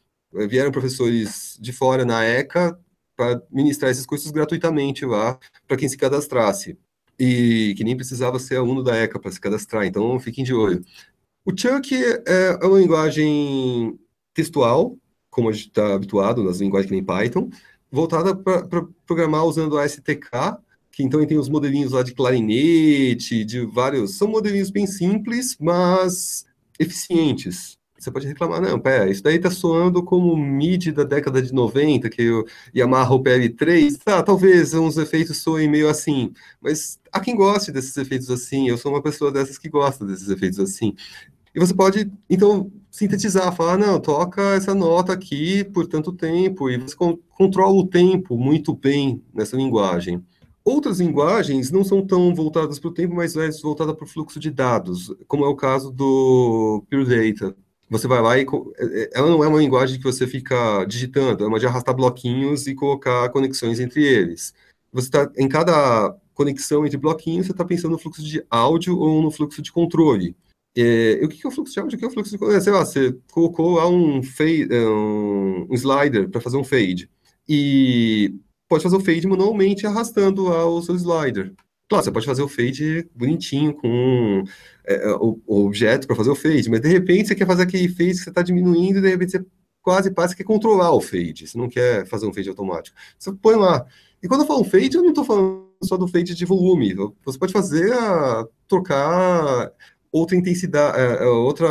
[0.48, 2.78] Vieram professores de fora na ECA
[3.22, 6.76] para ministrar esses cursos gratuitamente lá para quem se cadastrasse.
[7.18, 10.84] E que nem precisava ser aluno da ECA para se cadastrar, então fiquem de olho.
[11.44, 13.96] O Chuck é, é uma linguagem
[14.34, 14.96] textual,
[15.30, 17.48] como a gente está habituado nas linguagens que nem Python,
[17.90, 18.66] voltada para
[19.06, 20.56] programar usando a STK,
[20.90, 24.16] que então tem os modelinhos lá de clarinete, de vários.
[24.16, 26.44] São modelinhos bem simples, mas
[26.78, 27.78] eficientes.
[28.02, 32.10] Você pode reclamar, não, pera, isso daí tá soando como MIDI da década de 90,
[32.10, 37.70] que o Yamaha PL3, tá, talvez uns efeitos soem meio assim, mas há quem goste
[37.70, 40.96] desses efeitos assim, eu sou uma pessoa dessas que gosta desses efeitos assim.
[41.54, 46.78] E você pode, então, sintetizar, falar, não, toca essa nota aqui por tanto tempo, e
[46.78, 46.96] você
[47.30, 50.20] controla o tempo muito bem nessa linguagem.
[50.64, 54.40] Outras linguagens não são tão voltadas para o tempo, mas mais voltadas para o fluxo
[54.40, 57.56] de dados, como é o caso do Pure Data
[57.92, 61.44] você vai lá e é, é, ela não é uma linguagem que você fica digitando,
[61.44, 64.54] é uma de arrastar bloquinhos e colocar conexões entre eles.
[64.90, 69.22] Você está em cada conexão entre bloquinhos, você está pensando no fluxo de áudio ou
[69.22, 70.34] no fluxo de controle.
[70.74, 71.96] É, o que é o fluxo de áudio?
[71.96, 72.62] O que é o fluxo de controle?
[72.62, 77.10] Sei lá, você colocou lá um, fade, é, um slider para fazer um fade
[77.46, 78.34] e
[78.70, 81.52] pode fazer o fade manualmente arrastando lá o seu slider.
[81.92, 84.44] Claro, você pode fazer o fade bonitinho com
[84.86, 87.64] é, é, o, o, objeto para fazer o fade, mas de repente você quer fazer
[87.64, 89.44] aquele fade que você está diminuindo e de repente você
[89.82, 92.96] quase passa que controlar o fade, você não quer fazer um fade automático.
[93.18, 93.84] Você põe lá.
[94.22, 96.94] E quando eu falo fade, eu não estou falando só do fade de volume.
[97.26, 99.70] Você pode fazer a trocar
[100.10, 101.68] outra intensidade, é, outra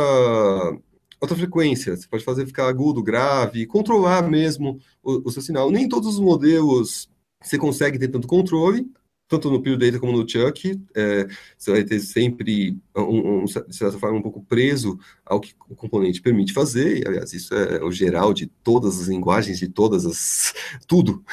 [1.20, 1.96] outra frequência.
[1.96, 5.68] Você pode fazer ficar agudo, grave, controlar mesmo o, o seu sinal.
[5.68, 7.10] Nem todos os modelos
[7.42, 8.88] você consegue ter tanto controle
[9.32, 13.74] tanto no Pure Data como no Chuck, é, você vai ter sempre, um, um, de
[13.74, 17.82] certa forma, um pouco preso ao que o componente permite fazer, e, aliás, isso é
[17.82, 20.52] o geral de todas as linguagens, de todas as...
[20.86, 21.24] tudo.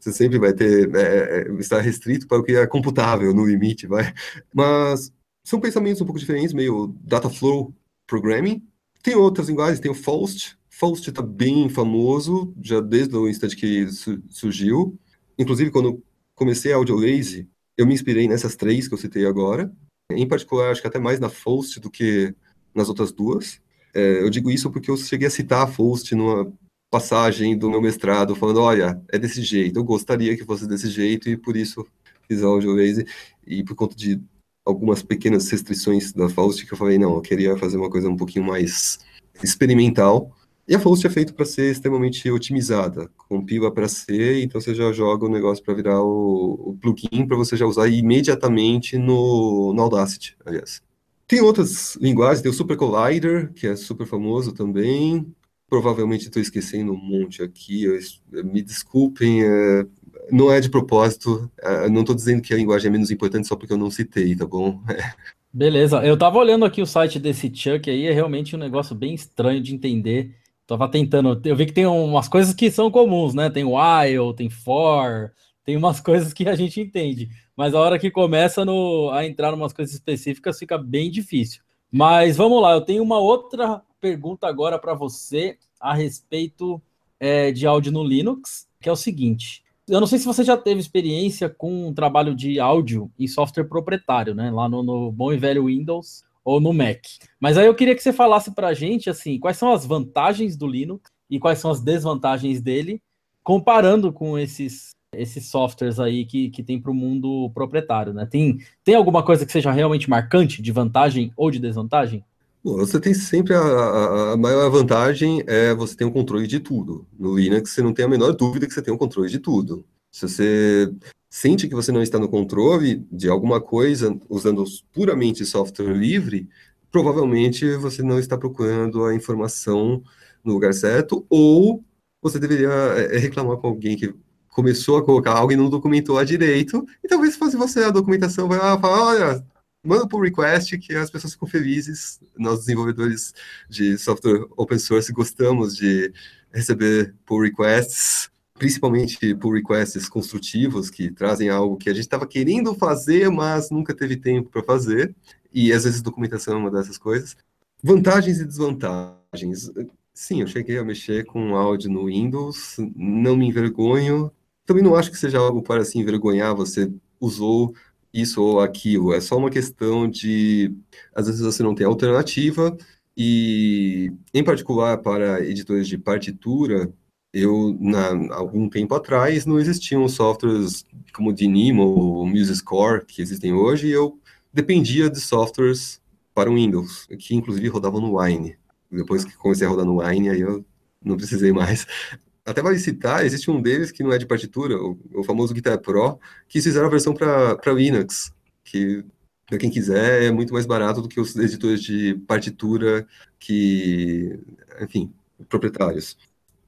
[0.00, 3.86] Você sempre vai ter, é, é estar restrito para o que é computável, no limite,
[3.86, 4.12] vai.
[4.52, 5.12] Mas
[5.44, 7.72] são pensamentos um pouco diferentes, meio data flow
[8.04, 8.66] programming.
[9.00, 13.86] Tem outras linguagens, tem o Faust, Faust está bem famoso, já desde o instante que
[14.28, 14.98] surgiu.
[15.38, 16.02] Inclusive, quando
[16.34, 19.72] comecei a Audiolazy, eu me inspirei nessas três que eu citei agora.
[20.10, 22.34] Em particular, acho que até mais na Faust do que
[22.74, 23.60] nas outras duas.
[23.94, 26.52] É, eu digo isso porque eu cheguei a citar a Faust numa
[26.90, 31.28] passagem do meu mestrado, falando, olha, é desse jeito, eu gostaria que fosse desse jeito,
[31.28, 31.84] e por isso
[32.28, 33.04] fiz a Audiolazy,
[33.44, 34.20] e por conta de
[34.64, 38.16] algumas pequenas restrições da Faust que eu falei, não, eu queria fazer uma coisa um
[38.16, 38.98] pouquinho mais
[39.42, 40.32] experimental.
[40.66, 44.90] E a Faust é feito para ser extremamente otimizada, compila para ser, então você já
[44.92, 49.82] joga o negócio para virar o, o plugin para você já usar imediatamente no, no
[49.82, 50.82] Audacity, aliás.
[51.26, 55.26] Tem outras linguagens, tem o Super Collider, que é super famoso também.
[55.68, 57.98] Provavelmente estou esquecendo um monte aqui, eu,
[58.44, 59.86] me desculpem, é,
[60.30, 63.56] não é de propósito, é, não estou dizendo que a linguagem é menos importante só
[63.56, 64.80] porque eu não citei, tá bom?
[65.52, 69.14] Beleza, eu tava olhando aqui o site desse Chuck aí, é realmente um negócio bem
[69.14, 70.34] estranho de entender.
[70.66, 73.50] Tava tentando, eu vi que tem umas coisas que são comuns, né?
[73.50, 75.32] Tem while, tem for,
[75.64, 79.52] tem umas coisas que a gente entende, mas a hora que começa no, a entrar
[79.52, 81.62] em umas coisas específicas fica bem difícil.
[81.90, 86.80] Mas vamos lá, eu tenho uma outra pergunta agora para você a respeito
[87.20, 90.56] é, de áudio no Linux, que é o seguinte: eu não sei se você já
[90.56, 94.50] teve experiência com um trabalho de áudio em software proprietário, né?
[94.50, 97.00] Lá no, no bom e velho Windows ou no Mac.
[97.40, 100.56] Mas aí eu queria que você falasse para a gente assim, quais são as vantagens
[100.56, 103.00] do Linux e quais são as desvantagens dele,
[103.42, 108.26] comparando com esses esses softwares aí que, que tem para o mundo proprietário, né?
[108.26, 112.24] Tem, tem alguma coisa que seja realmente marcante de vantagem ou de desvantagem?
[112.64, 117.06] Você tem sempre a, a, maior vantagem é você ter um controle de tudo.
[117.18, 119.84] No Linux, você não tem a menor dúvida que você tem um controle de tudo.
[120.14, 120.94] Se você
[121.28, 126.48] sente que você não está no controle de alguma coisa usando puramente software livre,
[126.88, 130.04] provavelmente você não está procurando a informação
[130.44, 131.84] no lugar certo, ou
[132.22, 134.14] você deveria é, reclamar com alguém que
[134.50, 138.46] começou a colocar algo e não documentou a direito, e talvez se você a documentação
[138.46, 139.46] vai falar, olha,
[139.84, 142.20] manda pull request que as pessoas ficam felizes.
[142.38, 143.34] Nós, desenvolvedores
[143.68, 146.12] de software open source, gostamos de
[146.52, 152.74] receber pull requests, principalmente pull requests construtivos, que trazem algo que a gente estava querendo
[152.74, 155.14] fazer, mas nunca teve tempo para fazer.
[155.52, 157.36] E às vezes documentação é uma dessas coisas.
[157.82, 159.70] Vantagens e desvantagens.
[160.12, 164.30] Sim, eu cheguei a mexer com áudio no Windows, não me envergonho.
[164.64, 166.90] Também não acho que seja algo para se envergonhar, você
[167.20, 167.74] usou
[168.12, 169.12] isso ou aquilo.
[169.12, 170.72] É só uma questão de,
[171.14, 172.76] às vezes você não tem alternativa,
[173.16, 176.92] e em particular para editores de partitura,
[177.34, 183.52] eu, na, algum tempo atrás, não existiam softwares como o Dynamo ou MuseScore que existem
[183.52, 184.18] hoje, e eu
[184.52, 186.00] dependia de softwares
[186.32, 188.56] para o Windows, que inclusive rodavam no Wine.
[188.90, 190.64] Depois que comecei a rodar no Wine, aí eu
[191.04, 191.86] não precisei mais
[192.44, 195.78] até vale citar, existe um deles que não é de partitura, o, o famoso Guitar
[195.80, 199.04] Pro, que fizeram a versão para Linux, que
[199.46, 203.06] para quem quiser é muito mais barato do que os editores de partitura
[203.38, 204.38] que,
[204.80, 205.12] enfim,
[205.48, 206.16] proprietários.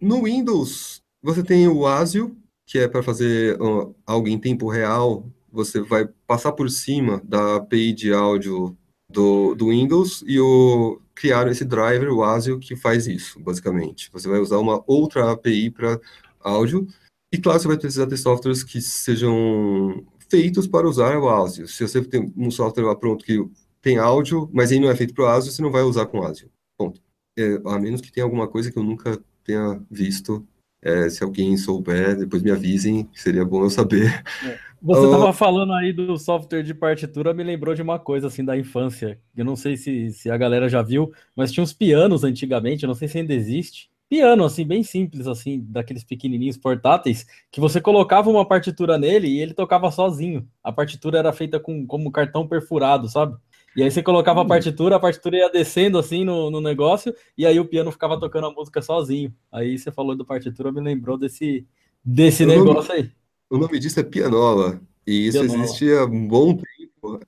[0.01, 5.27] No Windows, você tem o ASIO, que é para fazer uh, algo em tempo real,
[5.51, 8.77] você vai passar por cima da API de áudio
[9.11, 14.11] do, do Windows e o criaram esse driver, o ASIO, que faz isso, basicamente.
[14.13, 15.99] Você vai usar uma outra API para
[16.41, 16.87] áudio,
[17.33, 21.67] e claro, você vai precisar ter softwares que sejam feitos para usar o ASIO.
[21.67, 23.43] Se você tem um software lá pronto que
[23.81, 26.23] tem áudio, mas ele não é feito para o ASIO, você não vai usar com
[26.23, 26.51] ASIO.
[26.77, 27.01] Ponto.
[27.39, 30.47] É, a menos que tenha alguma coisa que eu nunca tenha visto.
[30.83, 34.23] É, se alguém souber, depois me avisem, seria bom eu saber.
[34.45, 34.59] É.
[34.81, 38.57] Você estava falando aí do software de partitura, me lembrou de uma coisa assim da
[38.57, 39.19] infância.
[39.37, 42.89] Eu não sei se, se a galera já viu, mas tinha uns pianos antigamente, eu
[42.89, 43.91] não sei se ainda existe.
[44.09, 49.41] Piano, assim, bem simples, assim, daqueles pequenininhos portáteis, que você colocava uma partitura nele e
[49.41, 50.49] ele tocava sozinho.
[50.63, 53.37] A partitura era feita com como cartão perfurado, sabe?
[53.77, 54.49] E aí você colocava a hum.
[54.49, 58.47] partitura, a partitura ia descendo assim no, no negócio, e aí o piano ficava tocando
[58.47, 59.33] a música sozinho.
[59.53, 61.67] Aí você falou do partitura, me lembrou desse,
[62.03, 63.11] desse negócio aí.
[63.51, 64.81] O nome disso é pianola.
[65.07, 65.63] E isso pianola.
[65.63, 67.21] existe há um bom tempo.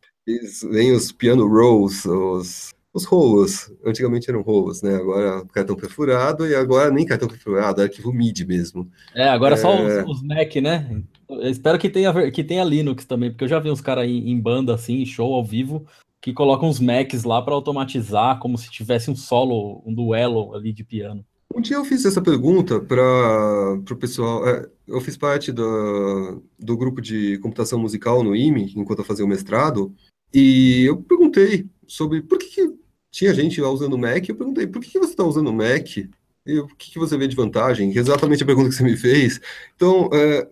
[0.71, 3.71] Vem os piano rolls, os, os rolos.
[3.85, 4.97] Antigamente eram rolos, né?
[4.97, 8.91] Agora cartão perfurado e agora nem cartão perfurado, é arquivo MIDI mesmo.
[9.15, 9.59] É, agora é...
[9.59, 11.03] só os, os, Mac, né?
[11.29, 14.31] Eu espero que tenha, que tenha Linux também, porque eu já vi uns caras em,
[14.31, 15.87] em banda assim, show ao vivo,
[16.21, 20.73] que colocam uns Macs lá para automatizar, como se tivesse um solo, um duelo ali
[20.73, 21.25] de piano.
[21.55, 24.47] Um dia eu fiz essa pergunta para o pessoal.
[24.47, 29.25] É, eu fiz parte do, do grupo de computação musical no IME, enquanto eu fazia
[29.25, 29.95] o mestrado,
[30.33, 32.75] e eu perguntei sobre por que, que
[33.11, 34.29] tinha gente lá usando Mac.
[34.29, 37.27] Eu perguntei por que, que você está usando Mac e o que, que você vê
[37.27, 37.97] de vantagem?
[37.97, 39.41] Exatamente a pergunta que você me fez.
[39.75, 40.49] Então, é,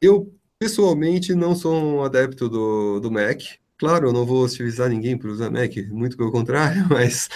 [0.00, 3.40] eu pessoalmente não sou um adepto do, do Mac.
[3.82, 7.28] Claro, eu não vou hostilizar ninguém por usar Mac, muito pelo contrário, mas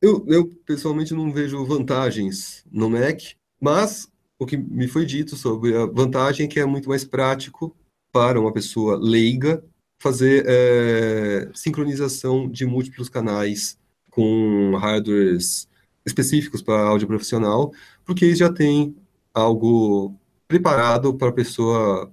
[0.00, 3.20] eu, eu pessoalmente não vejo vantagens no Mac,
[3.60, 7.76] mas o que me foi dito sobre a vantagem é que é muito mais prático
[8.10, 9.62] para uma pessoa leiga
[10.00, 13.78] fazer é, sincronização de múltiplos canais
[14.10, 15.68] com hardwares
[16.06, 17.70] específicos para áudio profissional,
[18.02, 18.96] porque já têm
[19.34, 20.14] algo
[20.48, 22.10] preparado para a pessoa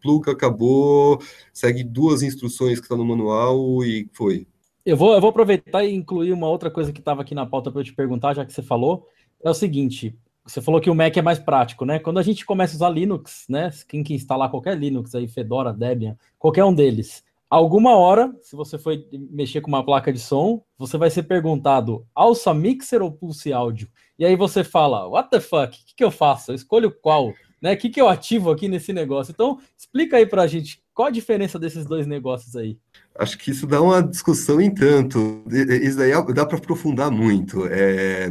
[0.00, 1.20] pluga, acabou,
[1.52, 4.46] segue duas instruções que estão tá no manual e foi.
[4.84, 7.70] Eu vou, eu vou aproveitar e incluir uma outra coisa que estava aqui na pauta
[7.70, 9.06] para eu te perguntar, já que você falou.
[9.42, 11.98] É o seguinte: você falou que o Mac é mais prático, né?
[11.98, 13.70] Quando a gente começa a usar Linux, né?
[13.86, 18.78] Quem que instalar qualquer Linux aí, Fedora, Debian, qualquer um deles, alguma hora, se você
[18.78, 23.52] for mexer com uma placa de som, você vai ser perguntado alça mixer ou pulse
[23.52, 23.88] áudio?
[24.18, 25.68] E aí você fala, what the fuck?
[25.68, 26.52] O que, que eu faço?
[26.52, 27.32] Eu escolho qual?
[27.60, 27.74] Né?
[27.74, 29.32] O que, que eu ativo aqui nesse negócio?
[29.32, 32.78] Então, explica aí pra gente qual a diferença desses dois negócios aí.
[33.14, 35.44] Acho que isso dá uma discussão em tanto.
[35.82, 37.66] Isso daí dá para aprofundar muito.
[37.66, 38.30] É...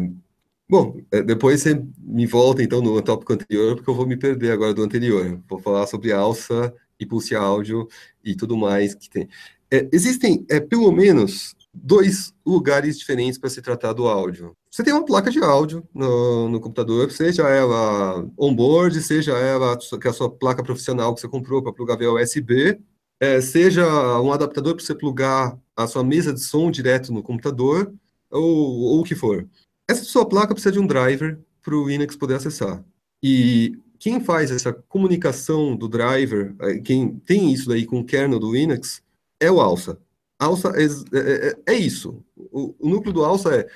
[0.67, 4.51] Bom, é, depois você me volta então no tópico anterior, porque eu vou me perder
[4.51, 5.41] agora do anterior.
[5.49, 7.87] Vou falar sobre alça e pulse áudio
[8.23, 9.27] e tudo mais que tem.
[9.71, 14.55] É, existem, é, pelo menos, dois lugares diferentes para se tratar do áudio.
[14.71, 20.07] Você tem uma placa de áudio no, no computador, seja ela on-board, seja ela que
[20.07, 22.79] é a sua placa profissional que você comprou para plugar via USB,
[23.19, 23.85] é, seja
[24.21, 27.91] um adaptador para você plugar a sua mesa de som direto no computador,
[28.29, 29.47] ou, ou o que for.
[29.89, 32.83] Essa sua placa precisa de um driver para o Linux poder acessar.
[33.23, 38.39] E quem faz essa comunicação do driver, é, quem tem isso daí com o kernel
[38.39, 39.01] do Linux,
[39.39, 39.99] é o ALSA.
[40.39, 42.23] ALSA é, é, é, isso.
[42.35, 43.67] O, o, núcleo do ALSA é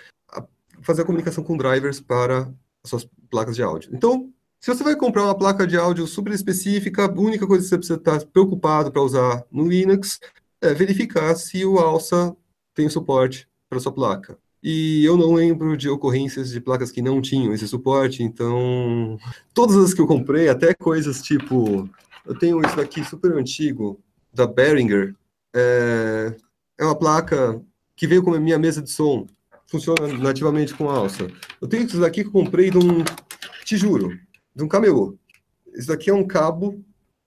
[0.83, 2.51] fazer a comunicação com drivers para
[2.83, 3.91] as suas placas de áudio.
[3.93, 7.69] Então, se você vai comprar uma placa de áudio super específica, a única coisa que
[7.69, 10.19] você precisa estar preocupado para usar no Linux
[10.61, 12.35] é verificar se o ALSA
[12.73, 14.37] tem suporte para sua placa.
[14.63, 19.17] E eu não lembro de ocorrências de placas que não tinham esse suporte, então
[19.53, 21.89] todas as que eu comprei, até coisas tipo,
[22.25, 23.99] eu tenho isso daqui super antigo
[24.33, 25.13] da Behringer,
[25.53, 26.33] é,
[26.77, 27.61] é uma placa
[27.97, 29.27] que veio com a minha mesa de som,
[29.73, 31.27] funciona nativamente com alça.
[31.59, 33.03] Eu tenho isso daqui que eu comprei de um,
[33.65, 34.15] te juro,
[34.55, 35.17] de um camelô.
[35.73, 36.79] Isso daqui é um cabo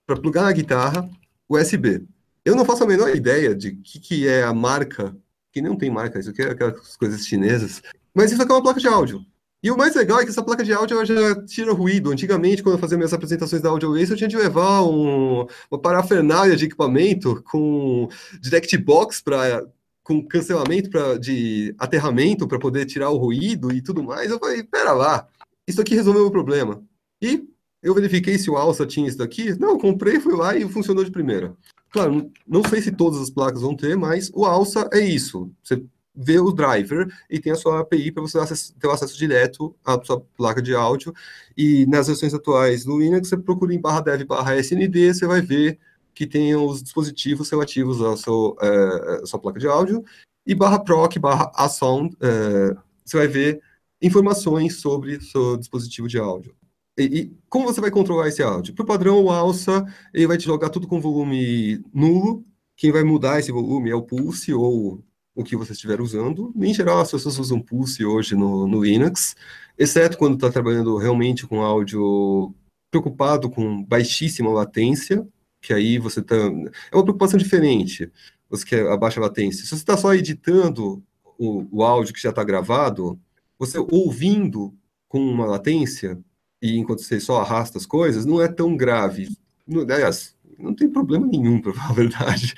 [0.06, 1.10] para plugar na guitarra
[1.48, 2.06] USB.
[2.44, 5.16] Eu não faço a menor ideia de que, que é a marca
[5.52, 7.82] que não tem marca, isso aqui é aquelas coisas chinesas.
[8.14, 9.26] Mas isso aqui é uma placa de áudio.
[9.62, 12.12] E o mais legal é que essa placa de áudio já tira ruído.
[12.12, 15.80] Antigamente, quando eu fazia minhas apresentações da Audio Race, eu tinha de levar um, uma
[15.80, 18.08] parafernália de equipamento com
[18.40, 19.66] direct box para
[20.06, 24.30] com cancelamento pra, de aterramento para poder tirar o ruído e tudo mais.
[24.30, 25.26] Eu falei, pera lá,
[25.66, 26.80] isso aqui resolveu o problema.
[27.20, 27.44] E
[27.82, 29.58] eu verifiquei se o Alça tinha isso daqui.
[29.58, 31.56] Não, comprei, fui lá e funcionou de primeira.
[31.90, 35.50] Claro, não sei se todas as placas vão ter, mas o alça é isso.
[35.62, 35.82] Você
[36.14, 38.38] vê o driver e tem a sua API para você
[38.78, 41.12] ter o acesso direto à sua placa de áudio.
[41.56, 45.40] E nas versões atuais do Linux, você procura em barra dev barra SND, você vai
[45.40, 45.78] ver
[46.16, 50.02] que tem os dispositivos relativos à sua, é, à sua placa de áudio.
[50.46, 52.74] E barra proc barra asound, é,
[53.04, 53.60] você vai ver
[54.00, 56.56] informações sobre seu dispositivo de áudio.
[56.98, 58.74] E, e, como você vai controlar esse áudio?
[58.74, 62.42] Para o padrão, o alça, ele vai te jogar tudo com volume nulo.
[62.74, 66.50] Quem vai mudar esse volume é o Pulse ou o que você estiver usando.
[66.56, 69.36] Em geral, as pessoas usam Pulse hoje no, no Linux,
[69.76, 72.54] exceto quando está trabalhando realmente com áudio
[72.90, 75.26] preocupado com baixíssima latência,
[75.66, 76.36] que aí você está...
[76.36, 78.08] É uma preocupação diferente,
[78.48, 79.64] você quer a baixa latência.
[79.64, 81.02] Se você está só editando
[81.36, 83.18] o, o áudio que já está gravado,
[83.58, 84.72] você ouvindo
[85.08, 86.20] com uma latência,
[86.62, 89.36] e enquanto você só arrasta as coisas, não é tão grave.
[89.66, 92.54] No, aliás, não tem problema nenhum, para falar a verdade.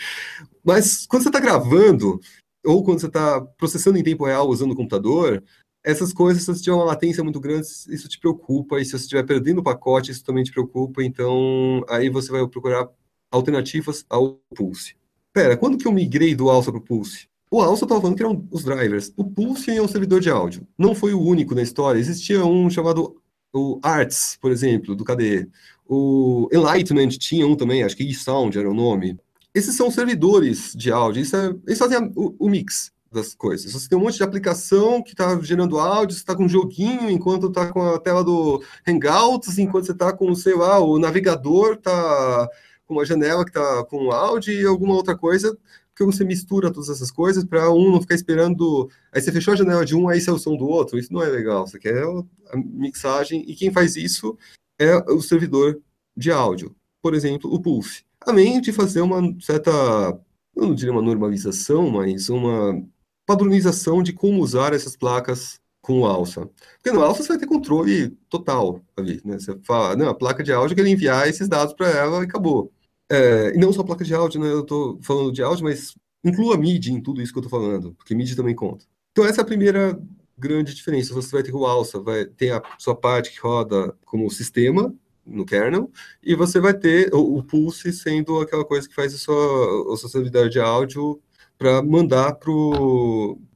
[0.62, 2.20] Mas quando você está gravando,
[2.62, 5.42] ou quando você está processando em tempo real usando o computador,
[5.84, 9.04] essas coisas, se você tiver uma latência muito grande, isso te preocupa, e se você
[9.04, 12.88] estiver perdendo o pacote, isso também te preocupa, então aí você vai procurar
[13.30, 14.96] alternativas ao Pulse.
[15.32, 17.28] Pera, quando que eu migrei do Alça para o Pulse?
[17.50, 19.12] O Alça estava falando que eram os drivers.
[19.16, 20.66] O Pulse é um servidor de áudio.
[20.76, 21.98] Não foi o único na história.
[21.98, 23.16] Existia um chamado
[23.52, 25.48] o Arts, por exemplo, do KDE.
[25.86, 29.18] O Enlightenment tinha um também, acho que eSound era o nome.
[29.54, 33.72] Esses são servidores de áudio, isso é, eles fazem o, o, mix das coisas.
[33.72, 37.10] Você tem um monte de aplicação que está gerando áudio, você está com um joguinho
[37.10, 41.74] enquanto está com a tela do Hangouts, enquanto você está com, sei lá, o navegador
[41.74, 42.48] está
[42.86, 45.56] com uma janela que está com áudio e alguma outra coisa
[45.98, 48.88] que você mistura todas essas coisas para um não ficar esperando.
[49.12, 50.96] Aí você fechou a janela de um, aí você é o som do outro.
[50.96, 51.66] Isso não é legal.
[51.66, 54.38] Você quer a mixagem, e quem faz isso
[54.78, 55.80] é o servidor
[56.16, 56.74] de áudio.
[57.02, 58.04] Por exemplo, o Pulse.
[58.20, 59.70] Além de fazer uma certa,
[60.54, 62.80] eu não diria uma normalização, mas uma
[63.28, 66.48] padronização de como usar essas placas com alça.
[66.82, 69.38] Porque no alça você vai ter controle total ali, né?
[69.38, 72.24] Você fala, não, a placa de áudio que ele enviar esses dados para ela e
[72.24, 72.72] acabou.
[73.10, 74.50] É, e não só placa de áudio, né?
[74.50, 77.92] Eu estou falando de áudio, mas inclua MIDI em tudo isso que eu estou falando,
[77.92, 78.86] porque MIDI também conta.
[79.12, 80.00] Então essa é a primeira
[80.38, 81.12] grande diferença.
[81.12, 84.94] Você vai ter o alça, vai ter a sua parte que roda como sistema
[85.26, 85.90] no kernel,
[86.22, 89.96] e você vai ter o, o pulse sendo aquela coisa que faz a sua, a
[89.98, 91.20] sua de áudio
[91.58, 92.52] para mandar para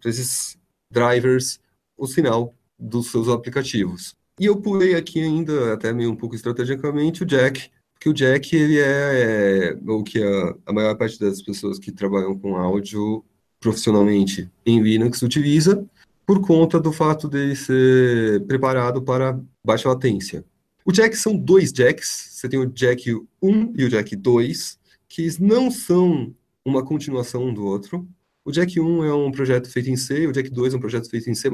[0.04, 0.58] esses
[0.90, 1.60] drivers
[1.96, 4.14] o sinal dos seus aplicativos.
[4.40, 8.56] E eu pulei aqui ainda, até meio um pouco estrategicamente, o jack, porque o jack
[8.56, 13.24] ele é, é o que a, a maior parte das pessoas que trabalham com áudio
[13.60, 15.86] profissionalmente em Linux utiliza,
[16.26, 20.44] por conta do fato de ser preparado para baixa latência.
[20.84, 24.78] O jack são dois jacks, você tem o jack 1 e o jack 2,
[25.08, 26.34] que não são
[26.64, 28.08] uma continuação do outro.
[28.44, 31.08] O Jack 1 é um projeto feito em C, o Jack 2 é um projeto
[31.08, 31.48] feito em C++,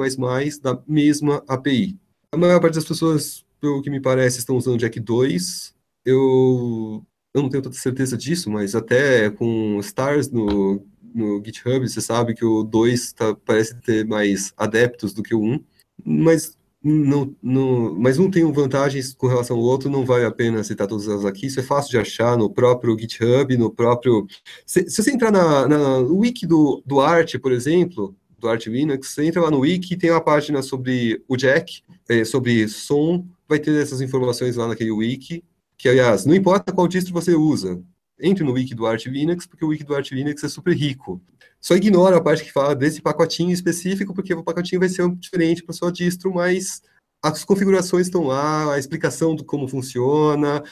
[0.63, 1.99] da mesma API.
[2.33, 5.75] A maior parte das pessoas, pelo que me parece, estão usando o Jack 2.
[6.05, 7.05] Eu,
[7.35, 10.85] eu não tenho tanta certeza disso, mas até com stars no,
[11.15, 15.43] no GitHub, você sabe que o 2 tá, parece ter mais adeptos do que o
[15.43, 15.65] 1.
[16.05, 20.63] Mas não, não, mas um tem vantagens com relação ao outro, não vale a pena
[20.63, 21.47] citar todas elas aqui.
[21.47, 24.27] Isso é fácil de achar no próprio GitHub, no próprio.
[24.65, 29.09] Se, se você entrar na, na wiki do, do Art, por exemplo, do Art Linux,
[29.09, 33.59] você entra lá no wiki, tem uma página sobre o Jack, é, sobre som, vai
[33.59, 35.43] ter essas informações lá naquele wiki,
[35.77, 37.83] que aliás, não importa qual distro você usa,
[38.21, 41.21] entre no wiki do Art Linux, porque o wiki do Art Linux é super rico.
[41.61, 45.63] Só ignora a parte que fala desse pacotinho específico, porque o pacotinho vai ser diferente
[45.63, 46.83] para sua distro, mas
[47.23, 50.63] as configurações estão lá, a explicação do como funciona,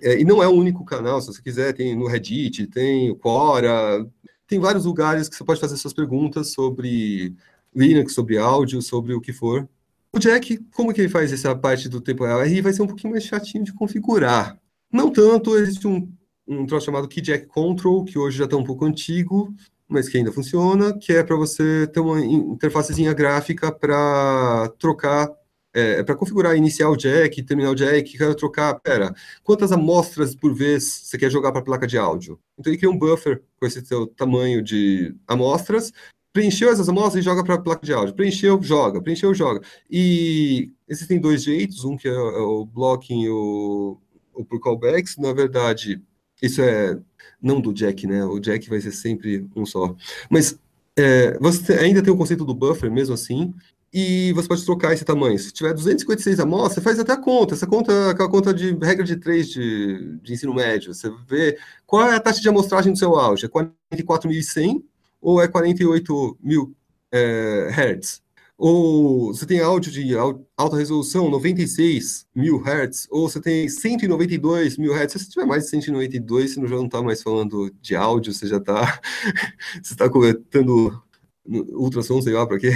[0.00, 3.16] é, e não é o único canal, se você quiser, tem no Reddit, tem o
[3.16, 4.06] Quora,
[4.46, 7.34] tem vários lugares que você pode fazer suas perguntas sobre
[7.74, 9.68] Linux, sobre áudio, sobre o que for.
[10.12, 12.40] O Jack, como que ele faz essa parte do tempo real?
[12.40, 14.58] Aí vai ser um pouquinho mais chatinho de configurar.
[14.92, 16.12] Não tanto, existe um,
[16.46, 19.54] um troço chamado Key Control, que hoje já está um pouco antigo,
[19.88, 25.30] mas que ainda funciona, que é para você ter uma interfacezinha gráfica para trocar,
[25.74, 31.02] é, é para configurar inicial jack, terminal jack, quero trocar, pera, quantas amostras por vez
[31.04, 32.38] você quer jogar para a placa de áudio?
[32.58, 35.92] Então ele cria um buffer com esse seu tamanho de amostras,
[36.32, 38.14] preencheu essas amostras e joga para a placa de áudio.
[38.14, 39.60] Preencheu, joga, preencheu, joga.
[39.90, 43.98] E existem dois jeitos, um que é, é o blocking e o,
[44.34, 46.02] o por callbacks, na verdade,
[46.42, 46.98] isso é
[47.40, 48.24] não do Jack, né?
[48.24, 49.94] O Jack vai ser sempre um só.
[50.30, 50.58] Mas
[50.96, 53.54] é, você ainda tem o conceito do buffer, mesmo assim,
[53.92, 55.38] e você pode trocar esse tamanho.
[55.38, 57.54] Se tiver 256 amostras, você faz até a conta.
[57.54, 60.94] Essa conta aquela conta de regra de 3 de, de ensino médio.
[60.94, 63.46] Você vê qual é a taxa de amostragem do seu auge.
[63.46, 64.82] É 44.100
[65.20, 66.74] ou é 48 mil
[67.12, 68.22] é, hertz?
[68.64, 74.94] Ou você tem áudio de alta resolução, 96 mil Hz, ou você tem 192 mil
[74.94, 75.20] Hz.
[75.20, 78.58] Se tiver mais de 192, você já não está mais falando de áudio, você já
[78.58, 79.00] está
[79.82, 81.02] você está coletando
[81.44, 82.70] ultrassom, sei lá para quê.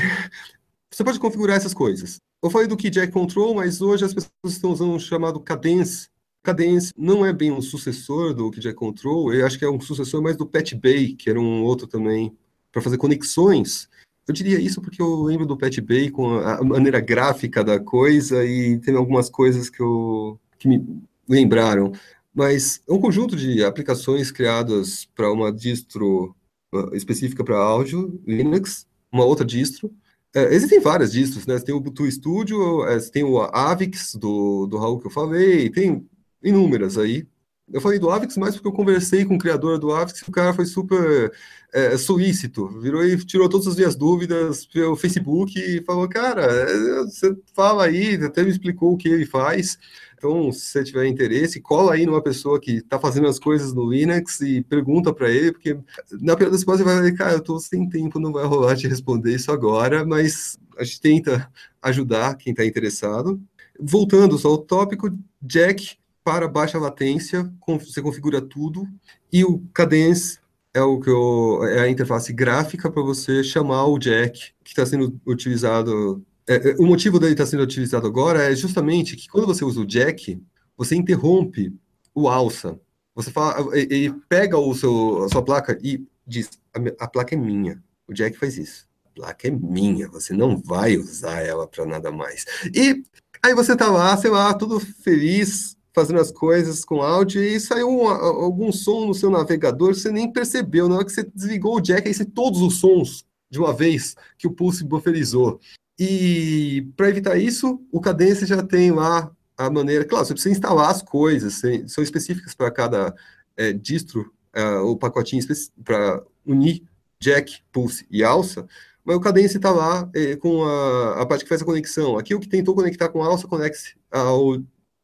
[0.91, 2.17] Você pode configurar essas coisas.
[2.43, 6.09] Eu falei do Key Control, mas hoje as pessoas estão usando um chamado Cadence.
[6.43, 10.21] Cadence não é bem um sucessor do Key Control, eu acho que é um sucessor
[10.21, 12.37] mais do Pet Bay, que era um outro também
[12.73, 13.89] para fazer conexões
[14.27, 18.79] eu diria isso porque eu lembro do Pet Bacon, a maneira gráfica da coisa, e
[18.79, 20.85] tem algumas coisas que, eu, que me
[21.29, 21.93] lembraram.
[22.35, 26.35] Mas é um conjunto de aplicações criadas para uma distro
[26.75, 29.91] uh, específica para áudio, Linux, uma outra distro.
[30.35, 31.59] É, existem várias distros, né?
[31.59, 36.07] Tem o Ubuntu Studio, é, tem o Avix do, do Raul que eu falei, tem
[36.43, 37.27] inúmeras aí.
[37.73, 40.55] Eu falei do Avix mais porque eu conversei com o criador do Avix o cara
[40.55, 41.33] foi super
[41.73, 47.03] é, solícito, virou e tirou todas as minhas dúvidas pelo Facebook e falou, cara, é,
[47.03, 49.79] você fala aí, até me explicou o que ele faz,
[50.17, 53.91] então se você tiver interesse, cola aí numa pessoa que está fazendo as coisas no
[53.91, 55.77] Linux e pergunta para ele, porque
[56.21, 58.87] na pior das hipóteses vai falar, cara, eu estou sem tempo, não vai rolar te
[58.87, 61.51] responder isso agora, mas a gente tenta
[61.83, 63.41] ajudar quem está interessado.
[63.79, 65.11] Voltando só ao tópico,
[65.43, 67.49] Jack para baixa latência,
[67.79, 68.85] você configura tudo,
[69.33, 70.41] e o Cadence
[70.75, 74.85] é o que eu, é a interface gráfica para você chamar o jack que está
[74.85, 76.21] sendo utilizado.
[76.45, 79.65] É, é, o motivo dele estar tá sendo utilizado agora é justamente que quando você
[79.65, 80.43] usa o jack,
[80.77, 81.73] você interrompe
[82.13, 82.77] o alça.
[83.15, 87.39] Você fala, ele pega o seu, a sua placa e diz: a, a placa é
[87.39, 87.81] minha.
[88.09, 88.89] O jack faz isso.
[89.05, 90.09] A placa é minha.
[90.09, 92.45] Você não vai usar ela para nada mais.
[92.75, 93.05] E
[93.45, 97.89] aí você tá lá, sei lá, tudo feliz, fazendo as coisas com áudio e saiu
[97.89, 100.91] um, algum som no seu navegador, você nem percebeu.
[100.91, 104.15] Na hora que você desligou o jack, aí você todos os sons de uma vez
[104.37, 105.59] que o Pulse bufferizou.
[105.99, 110.05] E para evitar isso, o Cadence já tem lá a maneira.
[110.05, 113.15] Claro, você precisa instalar as coisas, são específicas para cada
[113.57, 115.43] é, distro, é, o pacotinho
[115.83, 116.83] para unir
[117.19, 118.67] jack, pulse e alça,
[119.03, 122.19] mas o Cadence está lá é, com a, a parte que faz a conexão.
[122.19, 124.59] Aqui o que tentou conectar com a alça conecte ao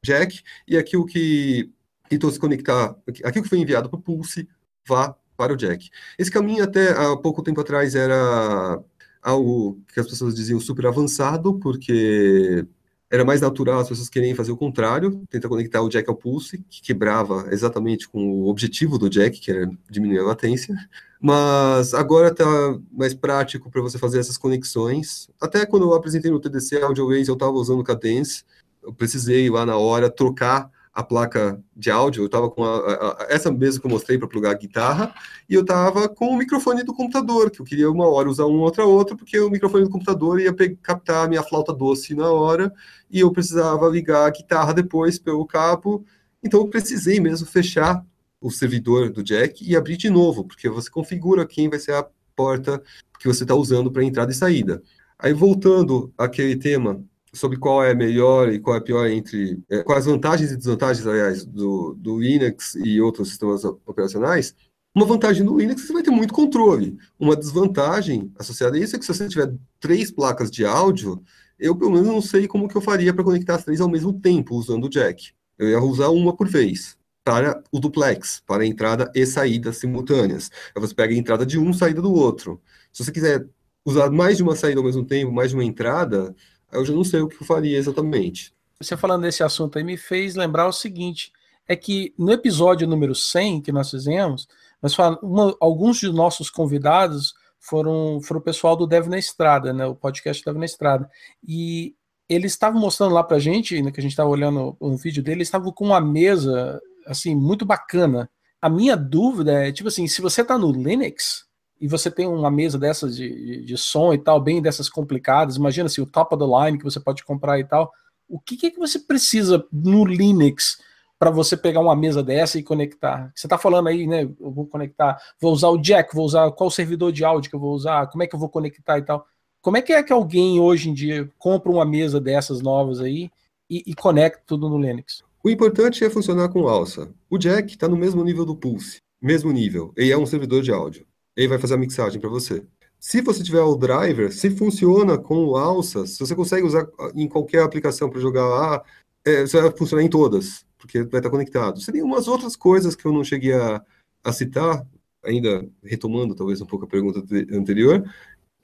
[0.04, 1.70] jack, e aqui o que
[2.08, 4.48] tentou se conectar, aqui o que foi enviado para o pulse,
[4.86, 5.88] vá para o jack.
[6.18, 8.82] Esse caminho até há pouco tempo atrás era
[9.22, 12.66] algo que as pessoas diziam super avançado, porque
[13.08, 16.64] era mais natural as pessoas querem fazer o contrário, tentar conectar o jack ao pulse,
[16.68, 20.74] que quebrava exatamente com o objetivo do jack, que era diminuir a latência.
[21.20, 22.44] Mas agora está
[22.90, 25.30] mais prático para você fazer essas conexões.
[25.40, 28.44] Até quando eu apresentei no TDC AudioWays, eu estava usando Cadence,
[28.82, 33.26] eu precisei lá na hora trocar a placa de áudio, eu estava com a, a,
[33.30, 35.14] essa mesma que eu mostrei para plugar a guitarra,
[35.48, 38.60] e eu estava com o microfone do computador, que eu queria uma hora usar um,
[38.60, 42.70] outra outra, porque o microfone do computador ia captar a minha flauta doce na hora,
[43.10, 46.04] e eu precisava ligar a guitarra depois pelo cabo,
[46.44, 48.04] então eu precisei mesmo fechar
[48.38, 52.06] o servidor do jack e abrir de novo, porque você configura quem vai ser a
[52.36, 52.82] porta
[53.18, 54.82] que você está usando para entrada e saída.
[55.18, 57.02] Aí voltando àquele tema
[57.34, 61.44] sobre qual é melhor e qual é pior entre é, quais vantagens e desvantagens, aliás,
[61.44, 64.54] do, do Linux e outros sistemas operacionais.
[64.94, 66.98] Uma vantagem do Linux você vai ter muito controle.
[67.18, 71.22] Uma desvantagem associada a isso é que se você tiver três placas de áudio,
[71.58, 74.12] eu pelo menos não sei como que eu faria para conectar as três ao mesmo
[74.12, 75.32] tempo usando o jack.
[75.58, 80.50] Eu ia usar uma por vez para o duplex, para entrada e saída simultâneas.
[80.74, 82.60] Aí você pega a entrada de um, saída do outro.
[82.92, 83.46] Se você quiser
[83.84, 86.34] usar mais de uma saída ao mesmo tempo, mais de uma entrada,
[86.72, 88.54] eu já não sei o que eu faria exatamente.
[88.80, 91.32] Você falando desse assunto aí me fez lembrar o seguinte:
[91.68, 94.48] é que no episódio número 100 que nós fizemos,
[94.82, 99.72] nós falamos, uma, alguns de nossos convidados foram, foram o pessoal do Dev na Estrada,
[99.72, 101.08] né, o podcast Dev na Estrada.
[101.46, 101.94] E
[102.28, 105.42] eles estavam mostrando lá pra gente, né, que a gente estava olhando um vídeo dele,
[105.42, 108.28] estavam com uma mesa, assim, muito bacana.
[108.60, 111.46] A minha dúvida é, tipo assim, se você está no Linux,
[111.82, 115.56] e você tem uma mesa dessas de, de, de, som e tal, bem dessas complicadas,
[115.56, 117.92] imagina assim, o top of the line que você pode comprar e tal,
[118.28, 120.80] o que, que, é que você precisa no Linux
[121.18, 123.32] para você pegar uma mesa dessa e conectar?
[123.34, 124.22] Você está falando aí, né?
[124.22, 127.60] Eu vou conectar, vou usar o jack, vou usar qual servidor de áudio que eu
[127.60, 129.26] vou usar, como é que eu vou conectar e tal.
[129.60, 133.28] Como é que é que alguém hoje em dia compra uma mesa dessas novas aí
[133.68, 135.24] e, e conecta tudo no Linux?
[135.42, 137.12] O importante é funcionar com alça.
[137.28, 140.70] O jack está no mesmo nível do Pulse, mesmo nível, e é um servidor de
[140.70, 141.04] áudio
[141.36, 142.64] ele vai fazer a mixagem para você.
[142.98, 147.62] Se você tiver o driver, se funciona com o se você consegue usar em qualquer
[147.62, 148.84] aplicação para jogar lá,
[149.24, 151.80] é, você vai funcionar em todas, porque vai estar conectado.
[151.80, 153.82] Seriam umas outras coisas que eu não cheguei a,
[154.22, 154.86] a citar,
[155.24, 158.04] ainda retomando talvez um pouco a pergunta anterior,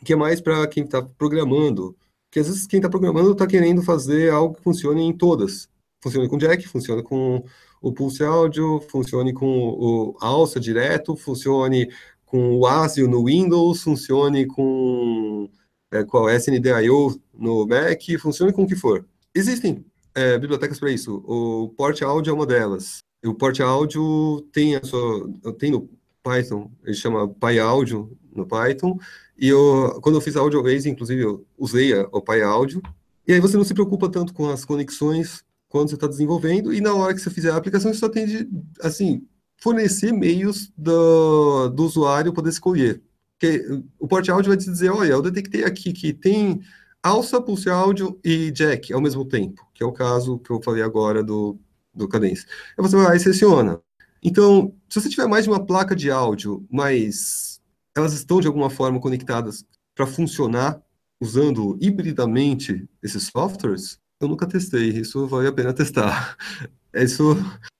[0.05, 1.97] que é mais para quem está programando.
[2.31, 5.69] Que às vezes quem está programando está querendo fazer algo que funcione em todas.
[6.03, 7.43] Funcione com jack, funciona com
[7.81, 11.89] o pulse áudio, funcione com o alça direto, funcione
[12.31, 15.49] com o ASIO no Windows, funcione com
[15.91, 19.07] é, qual SNDIO no Mac, funcione com o que for.
[19.35, 21.23] Existem é, bibliotecas para isso.
[21.27, 22.99] O Port Audio é uma delas.
[23.25, 25.89] O Port Audio tem a sua, tem no
[26.23, 28.99] Python, ele chama PyAudio no Python,
[29.37, 32.83] e eu, quando eu fiz a AudioBase, inclusive, eu usei a, o PyAudio,
[33.27, 36.81] e aí você não se preocupa tanto com as conexões quando você está desenvolvendo, e
[36.81, 38.49] na hora que você fizer a aplicação, você só tem de,
[38.81, 39.27] assim,
[39.59, 43.03] fornecer meios do, do usuário poder escolher.
[43.39, 46.61] Porque o porte áudio vai te dizer, olha, eu detectei aqui que tem
[47.03, 50.83] alça, pulse áudio e jack ao mesmo tempo, que é o caso que eu falei
[50.83, 51.59] agora do,
[51.95, 52.47] do Cadence.
[52.77, 53.81] Aí você vai lá e seleciona.
[54.23, 57.61] Então, se você tiver mais de uma placa de áudio, mas
[57.97, 60.81] elas estão de alguma forma conectadas para funcionar
[61.21, 66.37] usando hibridamente esses softwares, eu nunca testei, isso vale a pena testar.
[66.95, 67.37] Isso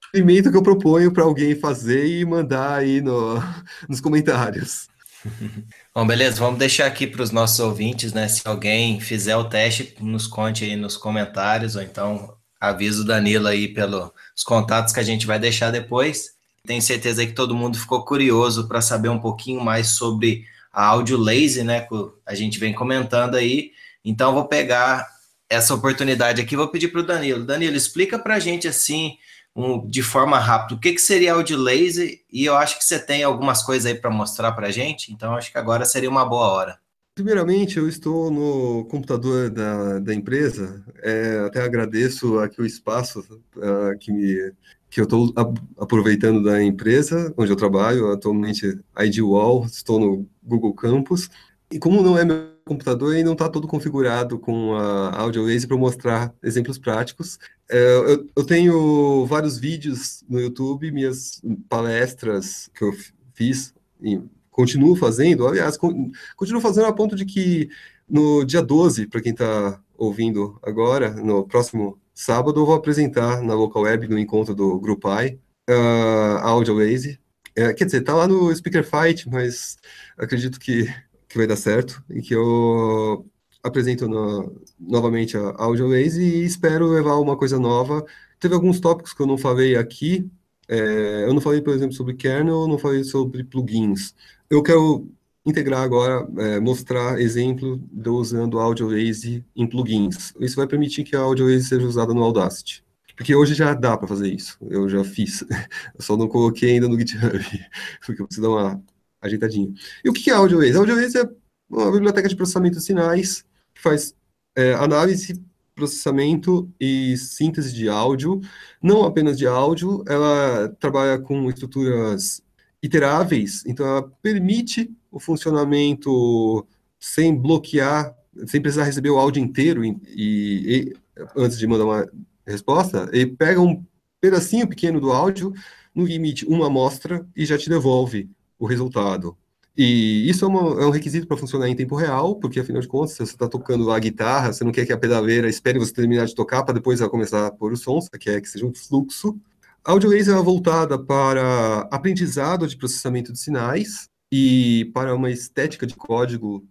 [0.09, 3.41] experimento que eu proponho para alguém fazer e mandar aí no,
[3.87, 4.87] nos comentários.
[5.93, 8.27] Bom, beleza, vamos deixar aqui para os nossos ouvintes, né?
[8.27, 13.47] Se alguém fizer o teste, nos conte aí nos comentários, ou então avisa o Danilo
[13.47, 14.11] aí pelos
[14.45, 16.31] contatos que a gente vai deixar depois.
[16.65, 21.17] Tenho certeza que todo mundo ficou curioso para saber um pouquinho mais sobre a Audio
[21.17, 21.81] Lazy, né?
[21.81, 21.95] Que
[22.25, 23.71] a gente vem comentando aí.
[24.03, 25.05] Então, vou pegar
[25.49, 27.45] essa oportunidade aqui, vou pedir para o Danilo.
[27.45, 29.17] Danilo, explica para a gente assim
[29.55, 30.75] um, de forma rápida.
[30.75, 32.19] O que, que seria o de laser?
[32.31, 35.35] E eu acho que você tem algumas coisas aí para mostrar para a gente, então
[35.35, 36.79] acho que agora seria uma boa hora.
[37.15, 43.19] Primeiramente, eu estou no computador da, da empresa, é, até agradeço aqui o espaço
[43.57, 44.53] uh, que, me,
[44.89, 45.33] que eu estou
[45.77, 51.29] aproveitando da empresa onde eu trabalho, atualmente ID Wall, estou no Google Campus,
[51.71, 55.77] E como não é meu computador, ele não está todo configurado com a AudioLaser para
[55.77, 57.39] mostrar exemplos práticos.
[57.69, 62.93] É, eu, eu, tenho vários vídeos no YouTube, minhas palestras que eu
[63.33, 65.47] fiz e continuo fazendo.
[65.47, 67.69] Aliás, continuo fazendo a ponto de que
[68.07, 73.53] no dia 12, para quem está ouvindo agora, no próximo sábado, eu vou apresentar na
[73.53, 75.39] local web, no encontro do GroupI,
[75.69, 77.19] uh, a AudioLaser.
[77.55, 79.77] É, quer dizer, está lá no Speaker Fight, mas
[80.17, 80.87] acredito que
[81.29, 83.25] que vai dar certo e que eu
[83.63, 88.05] apresento no, novamente a AudioWaze e espero levar uma coisa nova.
[88.39, 90.29] Teve alguns tópicos que eu não falei aqui.
[90.67, 94.15] É, eu não falei, por exemplo, sobre kernel, não falei sobre plugins.
[94.49, 95.07] Eu quero
[95.45, 100.33] integrar agora, é, mostrar exemplo de usando a AudioWaze em plugins.
[100.39, 102.83] Isso vai permitir que a AudioWaze seja usada no Audacity.
[103.15, 104.57] Porque hoje já dá para fazer isso.
[104.69, 105.43] Eu já fiz.
[105.93, 107.37] Eu só não coloquei ainda no GitHub.
[108.05, 108.83] Porque eu preciso dar uma
[109.21, 109.73] ajeitadinho.
[110.03, 110.77] E o que é AudioWaze?
[110.77, 111.29] AudioWaze é
[111.69, 114.15] uma biblioteca de processamento de sinais que faz
[114.55, 115.41] é, análise,
[115.75, 118.41] processamento e síntese de áudio,
[118.81, 122.41] não apenas de áudio, ela trabalha com estruturas
[122.83, 126.67] iteráveis, então ela permite o funcionamento
[126.99, 128.13] sem bloquear,
[128.45, 130.93] sem precisar receber o áudio inteiro e, e
[131.35, 132.09] antes de mandar uma
[132.45, 133.83] resposta, ele pega um
[134.19, 135.53] pedacinho pequeno do áudio,
[135.95, 138.29] no limite uma amostra e já te devolve
[138.59, 139.35] o resultado.
[139.81, 142.87] E isso é, uma, é um requisito para funcionar em tempo real, porque afinal de
[142.87, 145.93] contas, se você está tocando a guitarra, você não quer que a pedaleira espere você
[145.93, 148.65] terminar de tocar para depois ela começar a pôr o som, você quer que seja
[148.65, 149.39] um fluxo.
[149.85, 155.95] A AudioLaser é voltada para aprendizado de processamento de sinais e para uma estética de
[155.95, 156.61] código,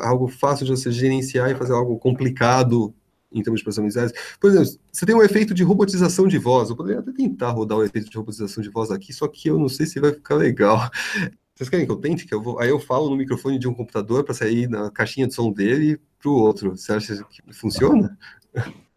[0.00, 2.94] algo fácil de você gerenciar e fazer algo complicado
[3.38, 4.38] em termos de processamento de.
[4.40, 6.70] Por exemplo, você tem um efeito de robotização de voz.
[6.70, 9.58] Eu poderia até tentar rodar o efeito de robotização de voz aqui, só que eu
[9.58, 10.78] não sei se vai ficar legal.
[11.54, 12.26] Vocês querem que eu tente?
[12.26, 12.58] Que eu vou...
[12.58, 15.98] Aí eu falo no microfone de um computador para sair na caixinha de som dele
[16.20, 16.76] para o outro.
[16.76, 18.16] Você acha que funciona?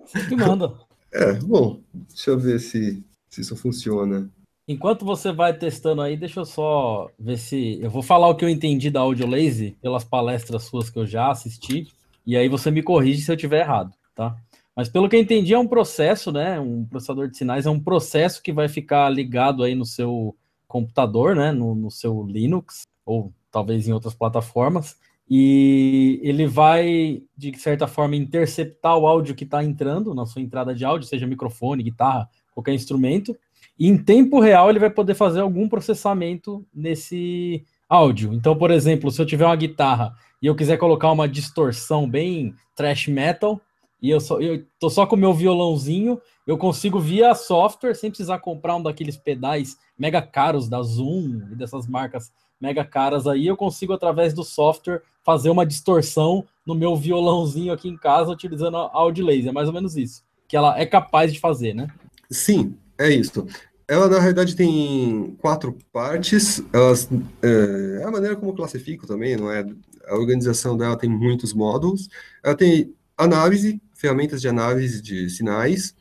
[0.06, 0.74] Você manda.
[1.12, 4.30] É, bom, deixa eu ver se, se isso funciona.
[4.68, 7.80] Enquanto você vai testando aí, deixa eu só ver se.
[7.82, 11.32] Eu vou falar o que eu entendi da AudioLazy pelas palestras suas que eu já
[11.32, 11.88] assisti,
[12.28, 14.36] e aí você me corrige se eu tiver errado tá?
[14.76, 16.60] Mas pelo que eu entendi, é um processo, né?
[16.60, 20.36] Um processador de sinais é um processo que vai ficar ligado aí no seu
[20.68, 21.54] computador, né?
[21.54, 24.98] No, no seu Linux, ou talvez em outras plataformas.
[25.30, 30.76] E ele vai, de certa forma, interceptar o áudio que está entrando na sua entrada
[30.76, 33.38] de áudio, seja microfone, guitarra, qualquer instrumento.
[33.78, 38.34] E em tempo real ele vai poder fazer algum processamento nesse áudio.
[38.34, 42.54] Então, por exemplo, se eu tiver uma guitarra e eu quiser colocar uma distorção bem
[42.76, 43.62] thrash metal,
[44.02, 48.10] e eu, só, eu tô só com o meu violãozinho, eu consigo via software, sem
[48.10, 53.48] precisar comprar um daqueles pedais mega caros da Zoom e dessas marcas mega caras aí,
[53.48, 58.76] eu consigo através do software fazer uma distorção no meu violãozinho aqui em casa utilizando
[58.78, 61.88] a Laser, é mais ou menos isso, que ela é capaz de fazer, né?
[62.30, 63.48] Sim, é isso.
[63.88, 66.64] Ela, na realidade, tem quatro partes.
[66.72, 67.10] Elas,
[67.42, 69.66] é, é a maneira como eu classifico também, não é?
[70.08, 72.08] A organização dela tem muitos módulos.
[72.44, 75.96] Ela tem análise, ferramentas de análise de sinais,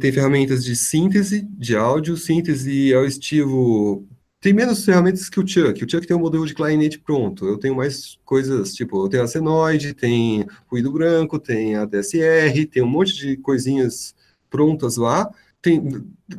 [0.00, 4.06] tem ferramentas de síntese de áudio, síntese é o estilo
[4.46, 5.84] tem menos ferramentas que o Chuck.
[5.84, 7.46] O Chuck tem um modelo de clarinete pronto.
[7.46, 12.64] Eu tenho mais coisas, tipo, eu tenho a Senoide, tem ruído branco, tem a DSR,
[12.66, 14.14] tem um monte de coisinhas
[14.48, 15.28] prontas lá.
[15.60, 15.82] Tem,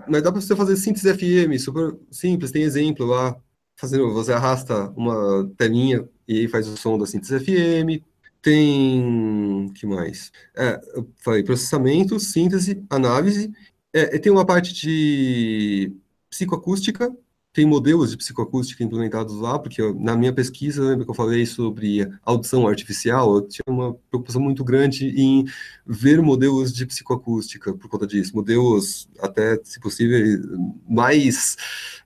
[0.07, 3.35] mas dá para você fazer síntese FM, super simples, tem exemplo lá.
[3.75, 8.01] Fazendo, você arrasta uma telinha e aí faz o som da síntese FM.
[8.47, 9.69] Tem.
[9.73, 10.31] que mais?
[10.55, 13.51] É, eu falei processamento, síntese, análise.
[13.91, 15.93] É, tem uma parte de
[16.29, 17.13] psicoacústica,
[17.51, 21.45] tem modelos de psicoacústica implementados lá, porque eu, na minha pesquisa, lembra que eu falei
[21.45, 23.35] sobre audição artificial?
[23.35, 25.43] Eu tinha uma preocupação muito grande em
[25.85, 30.39] ver modelos de psicoacústica por conta disso, modelos até, se possível,
[30.87, 31.57] mais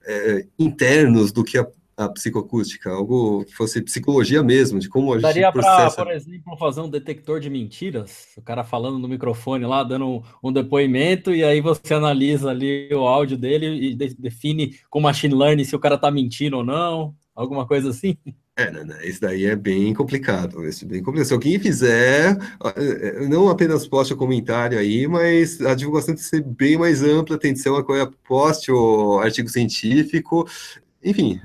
[0.04, 1.68] é, internos do que a
[2.04, 5.96] a psicoacústica, algo que fosse psicologia mesmo, de como a gente Daria processa.
[5.96, 10.06] para, por exemplo, fazer um detector de mentiras, o cara falando no microfone lá, dando
[10.06, 15.00] um, um depoimento, e aí você analisa ali o áudio dele e de, define com
[15.00, 18.16] machine learning se o cara tá mentindo ou não, alguma coisa assim.
[18.54, 21.26] É, né, né, isso daí é bem complicado, isso é bem complicado.
[21.26, 22.36] Se alguém fizer,
[22.76, 27.02] é, não apenas poste o comentário aí, mas a divulgação tem que ser bem mais
[27.02, 30.46] ampla, tem que ser uma coisa, poste o artigo científico,
[31.04, 31.40] enfim,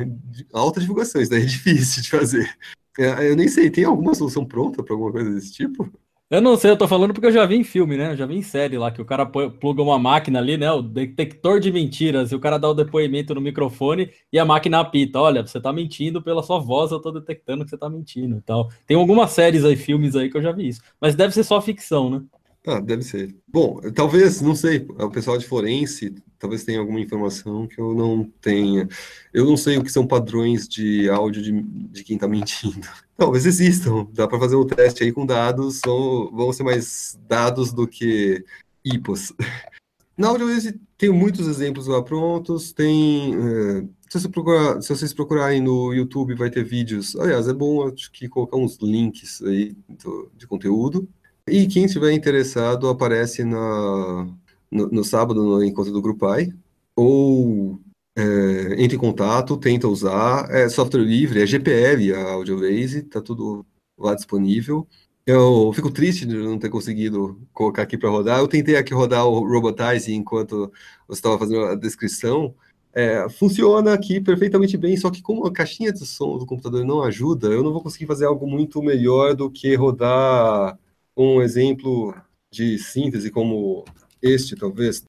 [0.54, 2.58] alta divulgação, isso daí é difícil de fazer.
[3.00, 5.92] É, eu nem sei, tem alguma solução pronta para alguma coisa desse tipo?
[6.30, 8.12] Eu não sei, eu tô falando porque eu já vi em filme, né?
[8.12, 10.70] Eu já vi em série lá, que o cara pluga uma máquina ali, né?
[10.70, 14.82] O detector de mentiras, e o cara dá o depoimento no microfone e a máquina
[14.82, 15.22] apita.
[15.22, 18.36] Olha, você tá mentindo pela sua voz, eu tô detectando que você tá mentindo.
[18.36, 20.82] Então, tem algumas séries aí, filmes aí que eu já vi isso.
[21.00, 22.22] Mas deve ser só ficção, né?
[22.66, 23.34] Ah, deve ser.
[23.48, 28.24] Bom, talvez, não sei, o pessoal de forense talvez tenha alguma informação que eu não
[28.42, 28.88] tenha.
[29.34, 32.88] Eu não sei o que são padrões de áudio de, de quem está mentindo.
[33.18, 37.74] Talvez existam, dá para fazer um teste aí com dados, são, vão ser mais dados
[37.74, 38.46] do que
[38.86, 39.34] IPOs.
[40.16, 43.36] Na AudioWise tem muitos exemplos lá prontos, tem...
[43.36, 47.16] É, se, você procurar, se vocês procurarem no YouTube, vai ter vídeos.
[47.16, 51.08] Aliás, é bom acho que colocar uns links aí do, de conteúdo.
[51.48, 54.28] E quem estiver interessado aparece na,
[54.72, 56.54] no, no sábado no encontro do Grupai,
[56.96, 57.80] ou
[58.18, 60.50] é, entre em contato, tenta usar.
[60.52, 63.66] É software livre, é GPL a AudioBase, está tudo
[63.98, 64.88] lá disponível.
[65.26, 68.40] Eu fico triste de não ter conseguido colocar aqui para rodar.
[68.40, 70.72] Eu tentei aqui rodar o Robotize enquanto
[71.08, 72.56] você estava fazendo a descrição.
[72.94, 77.04] É, funciona aqui perfeitamente bem, só que como a caixinha de som do computador não
[77.04, 80.80] ajuda, eu não vou conseguir fazer algo muito melhor do que rodar
[81.16, 82.16] um exemplo
[82.52, 83.86] de síntese como
[84.22, 85.04] este, talvez.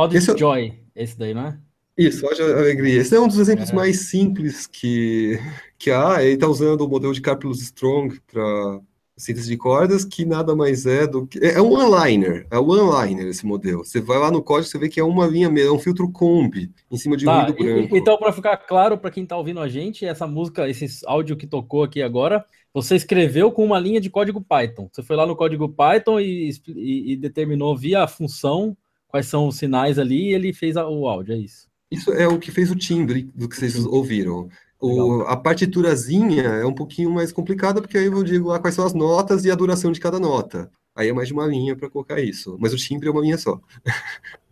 [0.00, 1.58] Odd esse é Joy, esse daí, não é?
[1.96, 3.00] Isso, Odd Alegria.
[3.00, 3.74] Esse é um dos exemplos é.
[3.74, 5.38] mais simples que,
[5.78, 6.22] que há.
[6.22, 8.80] Ele está usando o modelo de Carplus Strong para
[9.20, 11.38] síntese de cordas, que nada mais é do que.
[11.38, 13.84] É um one-liner, é um one-liner esse modelo.
[13.84, 16.10] Você vai lá no código, você vê que é uma linha mesmo, é um filtro
[16.10, 17.96] combi em cima de tá, ruído branco.
[17.96, 21.46] Então, para ficar claro para quem está ouvindo a gente, essa música, esse áudio que
[21.46, 24.88] tocou aqui agora, você escreveu com uma linha de código Python.
[24.92, 28.76] Você foi lá no código Python e, e, e determinou via função
[29.08, 31.68] quais são os sinais ali e ele fez a, o áudio, é isso.
[31.90, 34.48] Isso é o que fez o timbre do que vocês ouviram.
[34.80, 38.86] O, a partiturazinha é um pouquinho mais complicada, porque aí eu digo lá quais são
[38.86, 40.70] as notas e a duração de cada nota.
[40.96, 42.56] Aí é mais de uma linha para colocar isso.
[42.58, 43.60] Mas o timbre é uma linha só.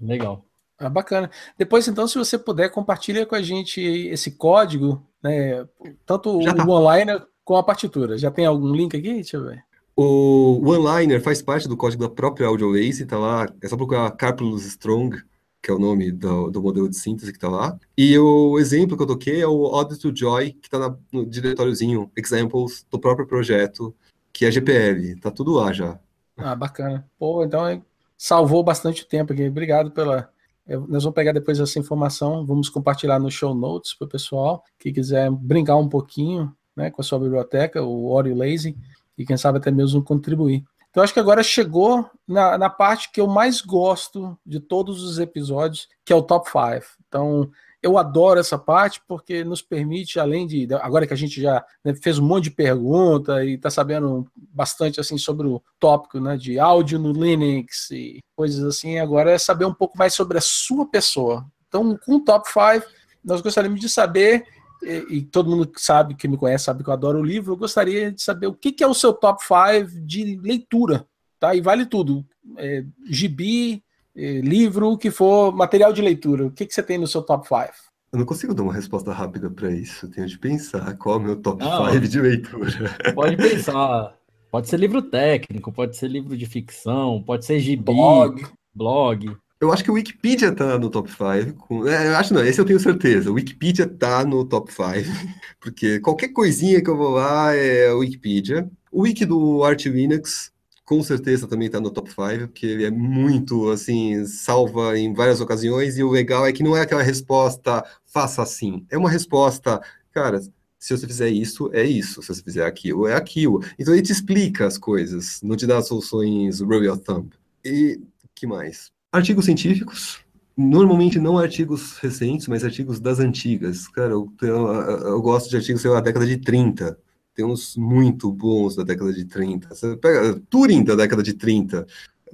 [0.01, 0.45] Legal.
[0.79, 1.31] Ah, bacana.
[1.57, 5.66] Depois, então, se você puder, compartilha com a gente esse código, né?
[6.07, 6.66] Tanto Já o tá.
[6.68, 8.16] online com a partitura.
[8.16, 9.14] Já tem algum link aqui?
[9.14, 9.64] Deixa eu ver.
[9.97, 13.49] O OneLiner faz parte do código da própria AudioLace, tá lá.
[13.61, 15.20] É só procurar Carpulus Strong
[15.62, 17.78] que é o nome do, do modelo de síntese que está lá.
[17.96, 22.11] E o exemplo que eu toquei é o Odd to Joy, que está no diretóriozinho
[22.16, 23.94] Examples do próprio projeto,
[24.32, 25.16] que é GPL.
[25.20, 25.98] Tá tudo lá já.
[26.36, 27.09] Ah, bacana.
[27.18, 27.82] Pô, então
[28.16, 29.48] salvou bastante tempo aqui.
[29.48, 30.30] Obrigado pela.
[30.66, 34.92] Nós vamos pegar depois essa informação, vamos compartilhar no show notes para o pessoal que
[34.92, 38.76] quiser brincar um pouquinho né, com a sua biblioteca, o Audio Lazy,
[39.16, 40.62] e quem sabe até mesmo contribuir.
[40.99, 45.20] Então acho que agora chegou na, na parte que eu mais gosto de todos os
[45.20, 46.84] episódios, que é o top 5.
[47.07, 47.49] Então
[47.80, 51.94] eu adoro essa parte porque nos permite, além de agora que a gente já né,
[51.94, 56.59] fez um monte de pergunta e está sabendo bastante assim sobre o tópico né, de
[56.59, 60.84] áudio no Linux e coisas assim, agora é saber um pouco mais sobre a sua
[60.84, 61.46] pessoa.
[61.68, 62.84] Então, com o top 5,
[63.24, 64.44] nós gostaríamos de saber
[64.83, 67.53] e, e, todo mundo que sabe, que me conhece, sabe que eu adoro o livro,
[67.53, 71.07] eu gostaria de saber o que, que é o seu top 5 de leitura,
[71.39, 71.55] tá?
[71.55, 72.24] E vale tudo.
[72.57, 73.83] É, gibi,
[74.16, 76.47] é, livro, o que for, material de leitura.
[76.47, 77.70] O que, que você tem no seu top 5?
[78.12, 80.07] Eu não consigo dar uma resposta rápida para isso.
[80.07, 82.97] Eu tenho de pensar qual é o meu top 5 de leitura.
[83.14, 84.16] Pode pensar.
[84.51, 88.47] Pode ser livro técnico, pode ser livro de ficção, pode ser gibi, blog.
[88.74, 89.37] blog.
[89.61, 91.54] Eu acho que o Wikipedia tá no top 5.
[91.54, 91.86] Com...
[91.88, 93.30] É, eu acho não, esse eu tenho certeza.
[93.30, 94.84] O Wikipedia tá no top 5.
[95.61, 98.70] Porque qualquer coisinha que eu vou lá é o Wikipedia.
[98.90, 100.50] O wiki do Arch Linux,
[100.84, 105.40] com certeza também tá no top 5, porque ele é muito, assim, salva em várias
[105.40, 105.98] ocasiões.
[105.98, 108.86] E o legal é que não é aquela resposta, faça assim.
[108.88, 109.80] É uma resposta,
[110.11, 110.40] cara,
[110.78, 112.22] se você fizer isso, é isso.
[112.22, 113.62] Se você fizer aquilo, é aquilo.
[113.78, 117.28] Então ele te explica as coisas, não te dá soluções of thumb.
[117.64, 118.00] E
[118.34, 118.90] que mais?
[119.11, 120.18] Artigos científicos,
[120.56, 123.88] normalmente não artigos recentes, mas artigos das antigas.
[123.88, 126.98] Cara, eu, eu, eu gosto de artigos, da década de 30.
[127.34, 129.68] Tem uns muito bons da década de 30.
[129.68, 131.86] Você pega Turing da década de 30.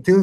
[0.02, 0.14] Tem,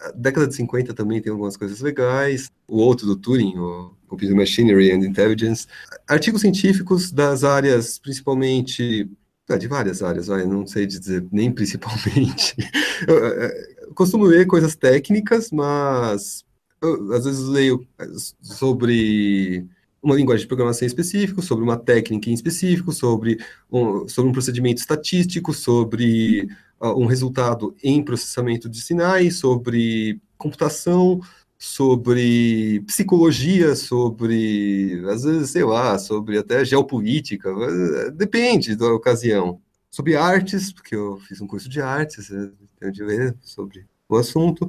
[0.00, 2.50] a década de 50 também tem algumas coisas legais.
[2.68, 5.66] O outro do Turing, o Computer Machinery and Intelligence.
[6.06, 9.10] Artigos científicos das áreas, principalmente
[9.50, 12.56] é, de várias áreas, não sei dizer nem principalmente.
[13.94, 16.44] costumo ler coisas técnicas, mas
[16.82, 17.86] eu, às vezes leio
[18.42, 19.66] sobre
[20.02, 23.38] uma linguagem de programação específica, sobre uma técnica em específico, sobre
[23.72, 26.46] um, sobre um procedimento estatístico, sobre
[26.80, 31.20] uh, um resultado em processamento de sinais, sobre computação,
[31.58, 37.50] sobre psicologia, sobre, às vezes, sei lá, sobre até geopolítica,
[38.12, 39.60] depende da ocasião.
[39.94, 42.26] Sobre artes, porque eu fiz um curso de artes,
[42.80, 44.68] tenho de ler sobre o assunto.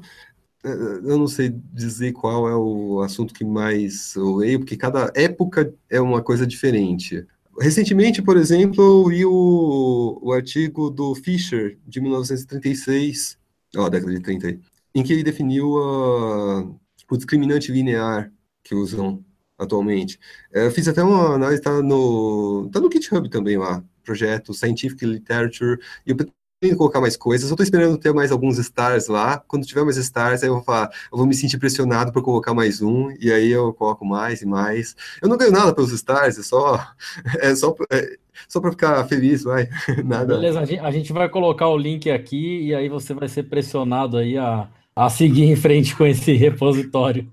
[0.64, 5.74] Eu não sei dizer qual é o assunto que mais eu leio, porque cada época
[5.90, 7.26] é uma coisa diferente.
[7.60, 13.40] Recentemente, por exemplo, eu li o, o artigo do Fisher, de 1936,
[13.78, 14.60] ó, década de 30,
[14.94, 16.78] em que ele definiu o
[17.18, 18.32] discriminante linear
[18.64, 19.26] que usam
[19.58, 20.20] atualmente.
[20.54, 25.04] É, eu fiz até uma análise, está no, tá no GitHub também lá, projeto Scientific
[25.06, 29.38] Literature, e eu pretendo colocar mais coisas, eu estou esperando ter mais alguns stars lá,
[29.48, 32.54] quando tiver mais stars, aí eu vou falar, eu vou me sentir pressionado por colocar
[32.54, 34.96] mais um, e aí eu coloco mais e mais.
[35.22, 36.80] Eu não ganho nada pelos stars, é só,
[37.40, 39.68] é só, é, só para ficar feliz, vai,
[40.06, 40.36] nada.
[40.36, 43.44] Beleza, a gente, a gente vai colocar o link aqui, e aí você vai ser
[43.44, 47.28] pressionado aí a a seguir em frente com esse repositório.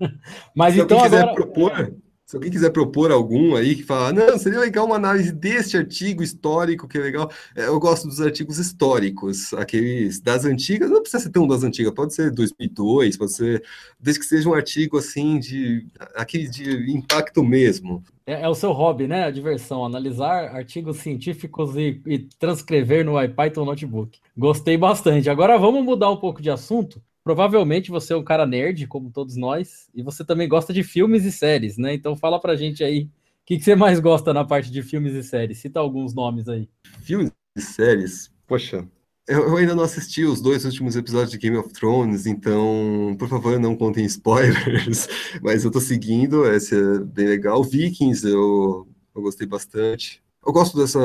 [0.53, 1.33] Mas se então agora.
[1.33, 1.93] Propor,
[2.33, 6.23] se alguém quiser propor algum aí que fala, não, seria legal uma análise deste artigo
[6.23, 7.31] histórico, que é legal.
[7.55, 11.93] É, eu gosto dos artigos históricos, aqueles das antigas, não precisa ser tão das antigas,
[11.93, 13.63] pode ser 2002, pode ser,
[13.99, 18.03] desde que seja um artigo assim de aquele de impacto mesmo.
[18.25, 19.25] É, é o seu hobby, né?
[19.25, 24.17] A diversão, analisar artigos científicos e, e transcrever no IPython Notebook.
[24.35, 25.29] Gostei bastante.
[25.29, 29.35] Agora vamos mudar um pouco de assunto provavelmente você é um cara nerd, como todos
[29.35, 31.93] nós, e você também gosta de filmes e séries, né?
[31.93, 33.09] Então fala pra gente aí, o
[33.45, 35.59] que, que você mais gosta na parte de filmes e séries?
[35.59, 36.69] Cita alguns nomes aí.
[37.01, 38.31] Filmes e séries?
[38.45, 38.87] Poxa,
[39.25, 43.57] eu, ainda não assisti os dois últimos episódios de Game of Thrones, então, por favor,
[43.57, 45.07] não contem spoilers,
[45.41, 47.63] mas eu tô seguindo, esse é bem legal.
[47.63, 50.21] Vikings, eu, eu gostei bastante.
[50.45, 50.99] Eu gosto dessa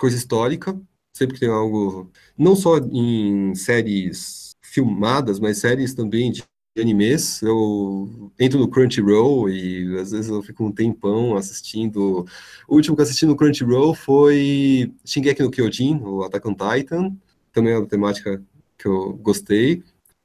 [0.00, 0.76] coisa histórica,
[1.16, 4.41] sempre que tem algo, não só em séries
[4.72, 6.42] filmadas, mas séries também de
[6.78, 7.42] animes.
[7.42, 12.26] Eu entro no Crunchyroll e às vezes eu fico um tempão assistindo.
[12.66, 17.14] O último que assisti no Crunchyroll foi Shingeki no Kyojin, o Attack on Titan.
[17.52, 18.42] Também é uma temática
[18.78, 19.82] que eu gostei.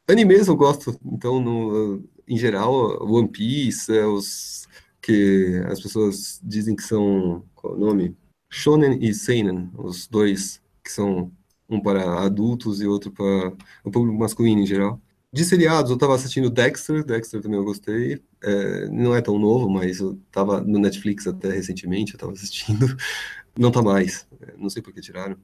[0.08, 4.66] Animes eu gosto, então, no, em geral, One Piece, é os
[5.02, 8.16] que as pessoas dizem que são, qual é o nome?
[8.50, 11.30] Shonen e Seinen, os dois que são
[11.70, 13.54] um para adultos e outro para
[13.84, 15.02] o público masculino em geral.
[15.32, 18.22] De seriados, eu estava assistindo Dexter, Dexter também eu gostei.
[18.42, 22.88] É, não é tão novo, mas eu estava no Netflix até recentemente, eu estava assistindo.
[23.60, 25.36] Não tá mais, é, não sei por que tiraram.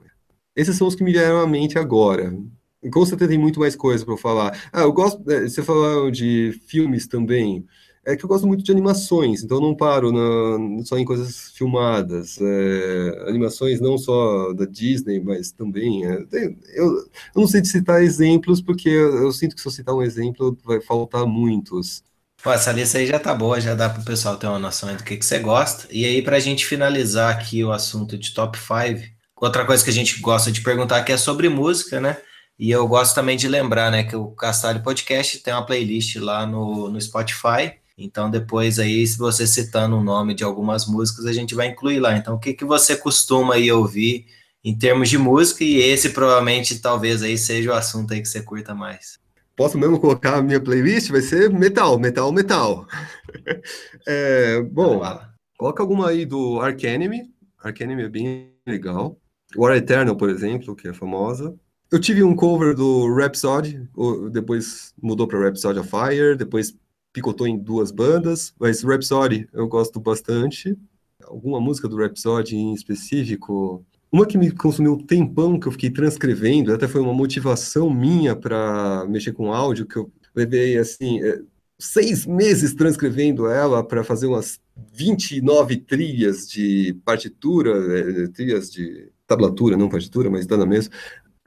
[0.55, 2.31] Esses são os que me vieram à mente agora.
[2.91, 4.69] Com certeza tem muito mais coisa para falar.
[4.71, 5.19] Ah, eu gosto.
[5.31, 7.65] É, você falou de filmes também
[8.05, 12.37] é que eu gosto muito de animações, então não paro na, só em coisas filmadas.
[12.41, 16.05] É, animações não só da Disney, mas também.
[16.05, 19.71] É, eu, eu, não sei de citar exemplos, porque eu, eu, sinto que se eu
[19.71, 22.03] citar um exemplo, vai faltar muitos.
[22.43, 24.93] Pô, essa lista aí já tá boa, já dá para o pessoal ter uma noção
[24.93, 25.87] do que, que você gosta.
[25.89, 29.01] E aí, para a gente finalizar aqui o assunto de top 5,
[29.37, 32.17] outra coisa que a gente gosta de perguntar aqui é sobre música, né?
[32.59, 36.45] E eu gosto também de lembrar, né, que o Castalho Podcast tem uma playlist lá
[36.45, 41.31] no, no Spotify então, depois aí, se você citando o nome de algumas músicas, a
[41.31, 42.17] gente vai incluir lá.
[42.17, 44.25] Então, o que, que você costuma aí ouvir
[44.63, 45.63] em termos de música?
[45.63, 49.17] E esse provavelmente, talvez aí seja o assunto aí que você curta mais.
[49.55, 51.11] Posso mesmo colocar a minha playlist?
[51.11, 52.85] Vai ser metal, metal, metal.
[54.05, 55.01] é, bom,
[55.57, 56.59] coloca alguma aí do.
[56.59, 57.31] Ark Enemy
[58.03, 59.17] é bem legal.
[59.55, 61.55] War Eternal, por exemplo, que é famosa.
[61.91, 63.87] Eu tive um cover do Rhapsody,
[64.31, 66.75] depois mudou para Rhapsody of Fire, depois
[67.13, 70.75] picotou em duas bandas, mas Rhapsody eu gosto bastante.
[71.23, 73.85] Alguma música do Rhapsody em específico?
[74.11, 78.35] Uma que me consumiu um tempão, que eu fiquei transcrevendo, até foi uma motivação minha
[78.35, 81.41] para mexer com áudio, que eu levei, assim, é,
[81.79, 84.59] seis meses transcrevendo ela para fazer umas
[84.93, 90.93] 29 trilhas de partitura, é, trilhas de tablatura, não partitura, mas tá na mesma,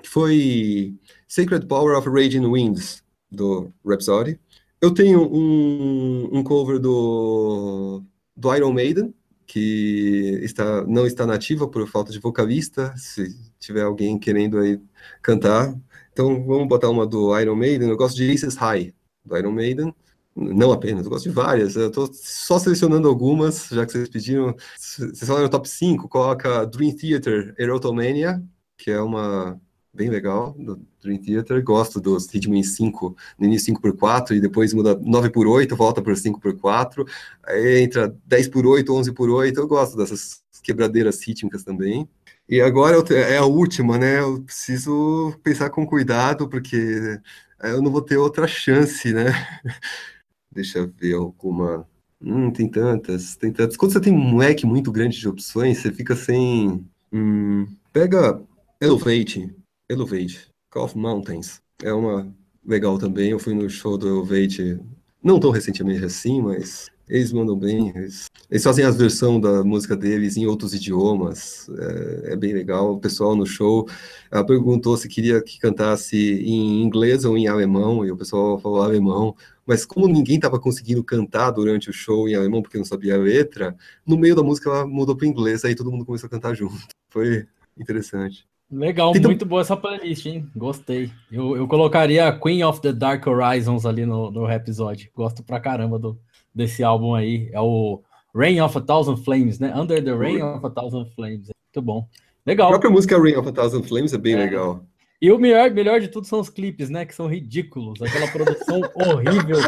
[0.02, 0.94] foi
[1.28, 4.38] Sacred Power of Raging Winds, do Rhapsody.
[4.86, 8.04] Eu tenho um, um cover do,
[8.36, 9.12] do Iron Maiden,
[9.44, 14.80] que está, não está nativa por falta de vocalista, se tiver alguém querendo aí
[15.20, 15.74] cantar.
[16.12, 17.88] Então vamos botar uma do Iron Maiden.
[17.88, 19.92] Eu gosto de Aces High, do Iron Maiden.
[20.36, 21.74] Não apenas, eu gosto de várias.
[21.74, 24.54] Eu estou só selecionando algumas, já que vocês pediram.
[24.78, 28.40] Vocês falaram no top 5, coloca Dream Theater Erotomania,
[28.78, 29.60] que é uma
[29.96, 31.62] bem legal do Dream Theater.
[31.64, 35.74] Gosto dos em 5, no início 5 por 4 e depois muda 9 por 8,
[35.74, 37.04] volta para 5 por 4,
[37.44, 39.58] aí entra 10 por 8, 11 por 8.
[39.58, 42.08] Eu gosto dessas quebradeiras rítmicas também.
[42.48, 44.20] E agora é a última, né?
[44.20, 47.18] Eu preciso pensar com cuidado, porque
[47.62, 49.32] eu não vou ter outra chance, né?
[50.52, 51.88] Deixa eu ver alguma.
[52.20, 53.76] Hum, tem tantas, tem tantas.
[53.76, 56.86] Quando você tem um leque muito grande de opções, você fica sem.
[57.12, 58.40] Hum, pega
[58.80, 59.54] Elevate,
[59.88, 61.60] Elevate, Call of Mountains.
[61.82, 62.34] É uma
[62.64, 63.30] legal também.
[63.30, 64.80] Eu fui no show do Elevate,
[65.22, 67.92] não tão recentemente assim, mas eles mandam bem.
[67.94, 71.68] Eles, eles fazem as versões da música deles em outros idiomas.
[71.78, 72.94] É, é, bem legal.
[72.94, 73.88] O pessoal no show
[74.30, 78.82] ela perguntou se queria que cantasse em inglês ou em alemão, e o pessoal falou
[78.82, 79.36] alemão.
[79.64, 83.18] Mas como ninguém estava conseguindo cantar durante o show em alemão porque não sabia a
[83.18, 83.76] letra,
[84.06, 86.76] no meio da música ela mudou para inglês, aí todo mundo começou a cantar junto.
[87.10, 88.46] Foi interessante.
[88.70, 89.30] Legal, então...
[89.30, 90.50] muito boa essa playlist, hein?
[90.56, 91.10] Gostei.
[91.30, 95.08] Eu, eu colocaria Queen of the Dark Horizons ali no, no episódio.
[95.14, 96.18] Gosto pra caramba do,
[96.54, 97.48] desse álbum aí.
[97.52, 98.02] É o
[98.34, 99.72] Rain of a Thousand Flames, né?
[99.74, 101.48] Under the Rain of a Thousand Flames.
[101.48, 102.08] Muito bom.
[102.44, 102.66] Legal.
[102.66, 104.38] A própria música Rain of a Thousand Flames é bem é.
[104.38, 104.84] legal.
[105.20, 107.06] E o melhor, melhor de tudo são os clipes, né?
[107.06, 108.00] Que são ridículos.
[108.02, 109.58] Aquela produção horrível.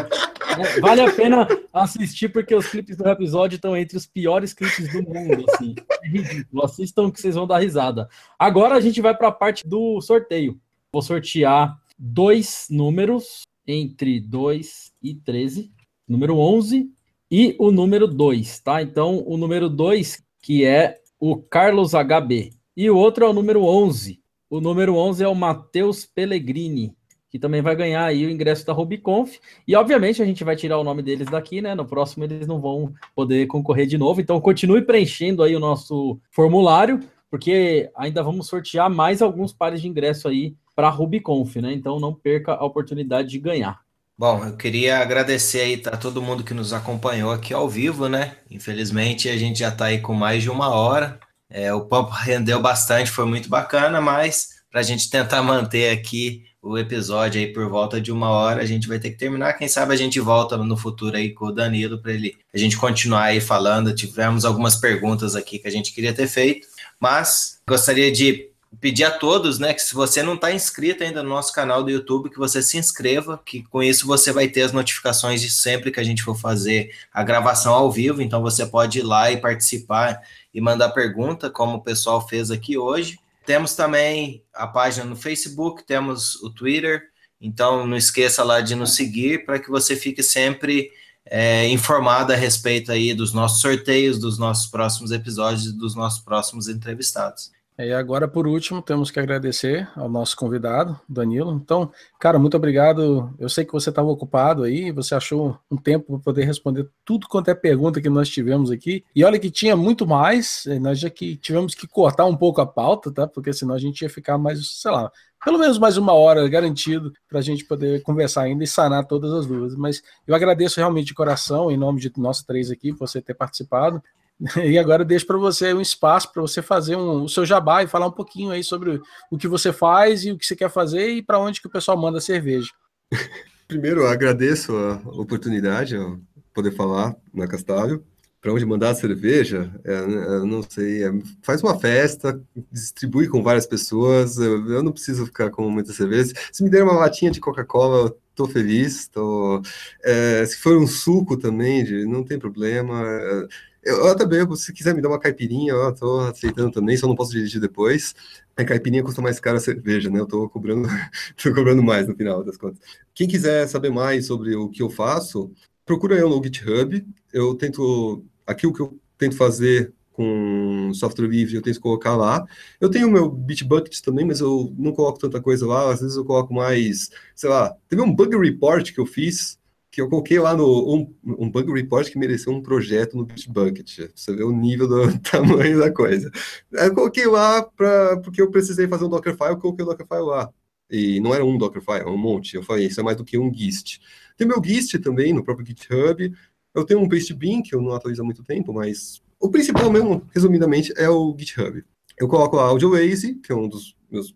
[0.57, 4.91] É, vale a pena assistir, porque os clipes do episódio estão entre os piores clipes
[4.91, 5.45] do mundo.
[5.49, 5.75] Assim.
[6.03, 6.63] É ridículo.
[6.63, 8.07] Assistam que vocês vão dar risada.
[8.37, 10.59] Agora a gente vai para a parte do sorteio.
[10.91, 15.71] Vou sortear dois números entre 2 e 13
[16.09, 16.89] número 11
[17.31, 18.81] e o número 2, tá?
[18.81, 23.63] Então, o número 2, que é o Carlos HB, e o outro é o número
[23.63, 24.18] 11.
[24.49, 26.95] O número 11 é o Matheus Pellegrini,
[27.29, 29.37] que também vai ganhar aí o ingresso da Rubiconf.
[29.67, 31.75] E, obviamente, a gente vai tirar o nome deles daqui, né?
[31.75, 34.19] No próximo eles não vão poder concorrer de novo.
[34.19, 39.87] Então, continue preenchendo aí o nosso formulário, porque ainda vamos sortear mais alguns pares de
[39.87, 41.71] ingresso aí para a Rubiconf, né?
[41.71, 43.79] Então, não perca a oportunidade de ganhar.
[44.17, 48.35] Bom, eu queria agradecer aí a todo mundo que nos acompanhou aqui ao vivo, né?
[48.49, 51.19] Infelizmente a gente já está aí com mais de uma hora.
[51.49, 56.43] É, o papo rendeu bastante, foi muito bacana, mas para a gente tentar manter aqui
[56.61, 59.53] o episódio aí por volta de uma hora, a gente vai ter que terminar.
[59.53, 62.77] Quem sabe a gente volta no futuro aí com o Danilo para ele a gente
[62.77, 63.95] continuar aí falando.
[63.95, 66.67] Tivemos algumas perguntas aqui que a gente queria ter feito,
[66.99, 68.49] mas gostaria de
[68.79, 71.89] pedir a todos, né, que se você não está inscrito ainda no nosso canal do
[71.89, 75.91] YouTube, que você se inscreva, que com isso você vai ter as notificações de sempre
[75.91, 79.37] que a gente for fazer a gravação ao vivo, então você pode ir lá e
[79.37, 80.21] participar
[80.53, 83.19] e mandar pergunta, como o pessoal fez aqui hoje.
[83.45, 87.09] Temos também a página no Facebook, temos o Twitter,
[87.41, 90.91] então não esqueça lá de nos seguir para que você fique sempre
[91.25, 96.67] é, informado a respeito aí dos nossos sorteios, dos nossos próximos episódios, dos nossos próximos
[96.67, 97.51] entrevistados.
[97.81, 101.53] E agora, por último, temos que agradecer ao nosso convidado, Danilo.
[101.53, 103.33] Então, cara, muito obrigado.
[103.39, 107.25] Eu sei que você estava ocupado aí, você achou um tempo para poder responder tudo
[107.29, 109.05] quanto é pergunta que nós tivemos aqui.
[109.15, 112.59] E olha que tinha muito mais, eh, nós já que tivemos que cortar um pouco
[112.59, 113.25] a pauta, tá?
[113.25, 115.09] Porque senão a gente ia ficar mais, sei lá,
[115.45, 119.31] pelo menos mais uma hora garantido para a gente poder conversar ainda e sanar todas
[119.31, 119.75] as dúvidas.
[119.77, 123.35] Mas eu agradeço realmente de coração, em nome de nós três aqui, por você ter
[123.35, 124.03] participado.
[124.63, 127.87] E agora deixo para você um espaço para você fazer um, o seu jabá e
[127.87, 131.09] falar um pouquinho aí sobre o que você faz e o que você quer fazer
[131.09, 132.71] e para onde que o pessoal manda cerveja.
[133.67, 136.19] Primeiro, agradeço a oportunidade de
[136.53, 138.03] poder falar na Castável.
[138.41, 141.11] Para onde mandar a cerveja, é, né, não sei, é,
[141.43, 146.33] faz uma festa, distribui com várias pessoas, eu, eu, não preciso ficar com muita cerveja.
[146.49, 149.09] Se me der uma latinha de Coca-Cola, tô feliz.
[149.09, 149.61] Tô,
[150.01, 153.03] é, se for um suco também, de, não tem problema.
[153.05, 153.47] É,
[153.83, 157.15] eu, eu, também, se quiser me dar uma caipirinha, eu tô aceitando também, só não
[157.15, 158.13] posso dirigir depois.
[158.55, 160.19] A caipirinha custa mais caro a cerveja, né?
[160.19, 160.87] Eu tô cobrando,
[161.41, 162.79] tô cobrando mais no final das contas.
[163.13, 165.51] Quem quiser saber mais sobre o que eu faço,
[165.85, 167.05] procura eu no GitHub.
[167.31, 172.45] Eu tento, aquilo que eu tento fazer com software livre, eu tento colocar lá.
[172.81, 175.91] Eu tenho o meu Bitbucket também, mas eu não coloco tanta coisa lá.
[175.93, 179.58] Às vezes eu coloco mais, sei lá, teve um bug report que eu fiz
[179.99, 184.09] que eu coloquei lá no um, um bug report que mereceu um projeto no Bitbucket.
[184.15, 186.31] Você vê o nível do tamanho da coisa.
[186.71, 190.49] Eu coloquei lá pra, porque eu precisei fazer um Dockerfile, eu coloquei o Dockerfile lá.
[190.89, 192.55] E não era um Dockerfile, era um monte.
[192.55, 193.99] Eu falei, isso é mais do que um GIST.
[194.37, 196.33] Tem meu GIST também no próprio GitHub.
[196.73, 200.25] Eu tenho um Pastebin, que eu não atualizo há muito tempo, mas o principal mesmo,
[200.33, 201.83] resumidamente, é o GitHub.
[202.17, 204.33] Eu coloco lá AudioWaze, que é um dos meus...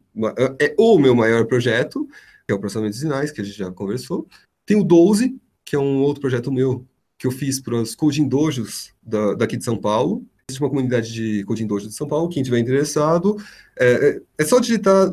[0.59, 2.05] É o meu maior projeto,
[2.45, 4.27] que é o processamento de sinais, que a gente já conversou.
[4.65, 6.85] Tem o 12, que é um outro projeto meu,
[7.17, 10.25] que eu fiz para os coding dojos da, daqui de São Paulo.
[10.49, 13.37] Existe uma comunidade de coding dojo de São Paulo, quem tiver interessado,
[13.79, 15.11] é, é, é só digitar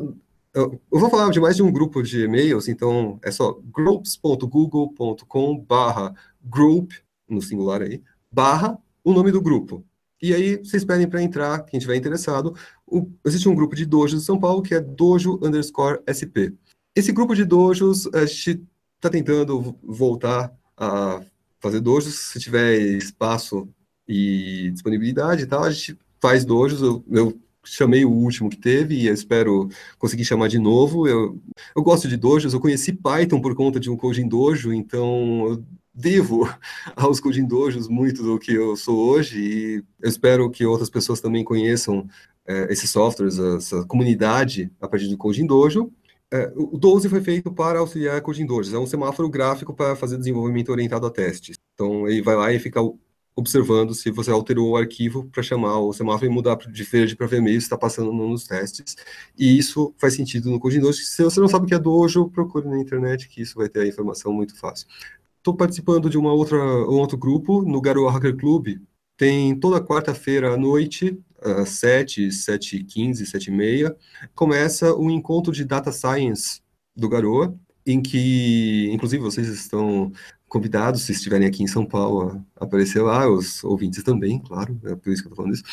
[0.53, 6.13] eu vou falar de mais de um grupo de e-mails, então é só groups.google.com barra
[6.43, 6.91] group,
[7.29, 9.85] no singular aí, barra o nome do grupo.
[10.21, 12.53] E aí vocês pedem para entrar, quem tiver interessado.
[12.85, 16.53] O, existe um grupo de dojos de São Paulo que é dojo underscore SP.
[16.93, 18.61] Esse grupo de dojos, a gente
[19.01, 21.21] está tentando voltar a
[21.59, 23.67] fazer dojos, se tiver espaço
[24.07, 26.81] e disponibilidade e tal, a gente faz dojos.
[26.81, 31.07] Eu, eu chamei o último que teve e espero conseguir chamar de novo.
[31.07, 31.41] Eu,
[31.75, 35.63] eu gosto de dojos, eu conheci Python por conta de um coding dojo, então eu
[35.93, 36.47] devo
[36.95, 41.19] aos coding dojos muito do que eu sou hoje e eu espero que outras pessoas
[41.19, 42.07] também conheçam
[42.45, 45.91] é, esses softwares, essa comunidade a partir do coding dojo.
[46.33, 50.17] É, o 12 foi feito para auxiliar coding dojos, é um semáforo gráfico para fazer
[50.17, 51.57] desenvolvimento orientado a testes.
[51.73, 52.79] Então ele vai lá e fica
[53.35, 57.27] observando se você alterou o arquivo para chamar o semáforo e mudar de verde para
[57.27, 58.95] vermelho se está passando nos testes.
[59.37, 61.01] E isso faz sentido no Coding Dojo.
[61.01, 63.81] Se você não sabe o que é Dojo, procure na internet que isso vai ter
[63.81, 64.87] a informação muito fácil.
[65.37, 68.79] Estou participando de uma outra, um outro grupo no Garoa Hacker Club.
[69.17, 73.95] Tem toda quarta-feira à noite, às 7, 7 15 7 e meia,
[74.35, 76.61] começa o encontro de Data Science
[76.95, 80.11] do Garoa, em que, inclusive, vocês estão
[80.47, 84.95] convidados, se estiverem aqui em São Paulo, a aparecer lá, os ouvintes também, claro, é
[84.95, 85.63] por isso que eu estou falando isso.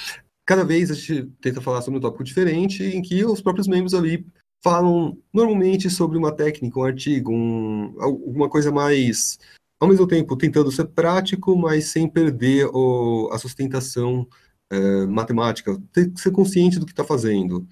[0.47, 3.93] Cada vez a gente tenta falar sobre um tópico diferente, em que os próprios membros
[3.93, 4.25] ali
[4.63, 9.39] falam normalmente sobre uma técnica, um artigo, um, alguma coisa mais,
[9.79, 14.27] ao mesmo tempo, tentando ser prático, mas sem perder o, a sustentação
[14.71, 17.67] é, matemática, ter que ser consciente do que está fazendo.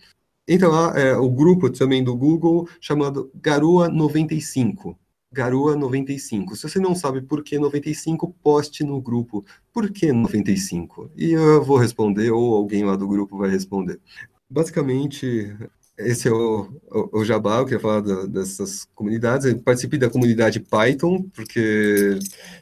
[0.49, 4.97] Entra lá, é, o grupo também do Google, chamado Garoa 95.
[5.33, 6.57] Garoa 95.
[6.57, 9.45] Se você não sabe por que 95, poste no grupo.
[9.73, 11.11] Por que 95?
[11.17, 14.01] E eu vou responder, ou alguém lá do grupo vai responder.
[14.49, 15.55] Basicamente,
[15.99, 19.47] esse é o, o, o Jabá, eu queria falar da, dessas comunidades.
[19.47, 22.19] Eu participei da comunidade Python, porque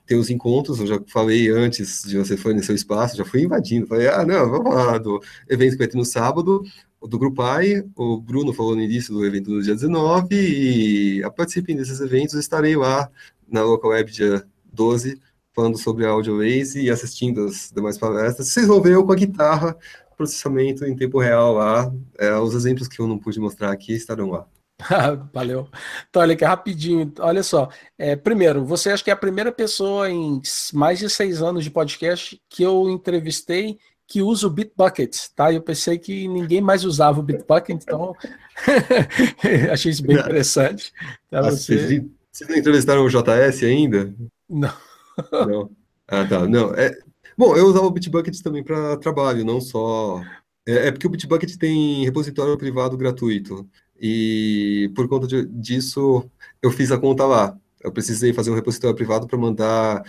[0.07, 3.87] tem os encontros, eu já falei antes de você fornecer o espaço, já fui invadindo.
[3.87, 6.63] Falei, ah, não, vamos lá do evento que vai ter no sábado
[7.09, 7.43] do Grupo
[7.97, 12.35] o Bruno falou no início do evento no dia 19, e a participem desses eventos,
[12.35, 13.11] estarei lá
[13.47, 15.21] na Local Web dia 12,
[15.55, 18.49] falando sobre AudioWaze e assistindo as demais palestras.
[18.49, 19.77] Vocês vão ver eu com a guitarra,
[20.17, 24.31] processamento em tempo real lá, é, os exemplos que eu não pude mostrar aqui estarão
[24.31, 24.47] lá.
[25.33, 25.69] Valeu.
[26.09, 27.13] Então, olha aqui, rapidinho.
[27.21, 27.69] Olha só.
[27.97, 30.41] É, primeiro, você acha que é a primeira pessoa em
[30.73, 35.53] mais de seis anos de podcast que eu entrevistei que usa o Bitbucket, tá?
[35.53, 38.15] Eu pensei que ninguém mais usava o Bitbucket, então
[39.73, 40.93] achei isso bem interessante.
[41.31, 41.79] Tá, você...
[41.79, 44.15] vocês, vocês não entrevistaram o JS ainda?
[44.49, 44.73] Não.
[45.33, 45.71] Não.
[46.07, 46.47] Ah, tá.
[46.47, 46.75] Não.
[46.75, 46.97] É...
[47.37, 50.23] Bom, eu usava o Bitbucket também para trabalho, não só.
[50.67, 53.69] É, é, porque o Bitbucket tem repositório privado gratuito.
[54.01, 56.29] E por conta de, disso,
[56.63, 57.59] eu fiz a conta lá.
[57.83, 60.03] Eu precisei fazer um repositório privado para mandar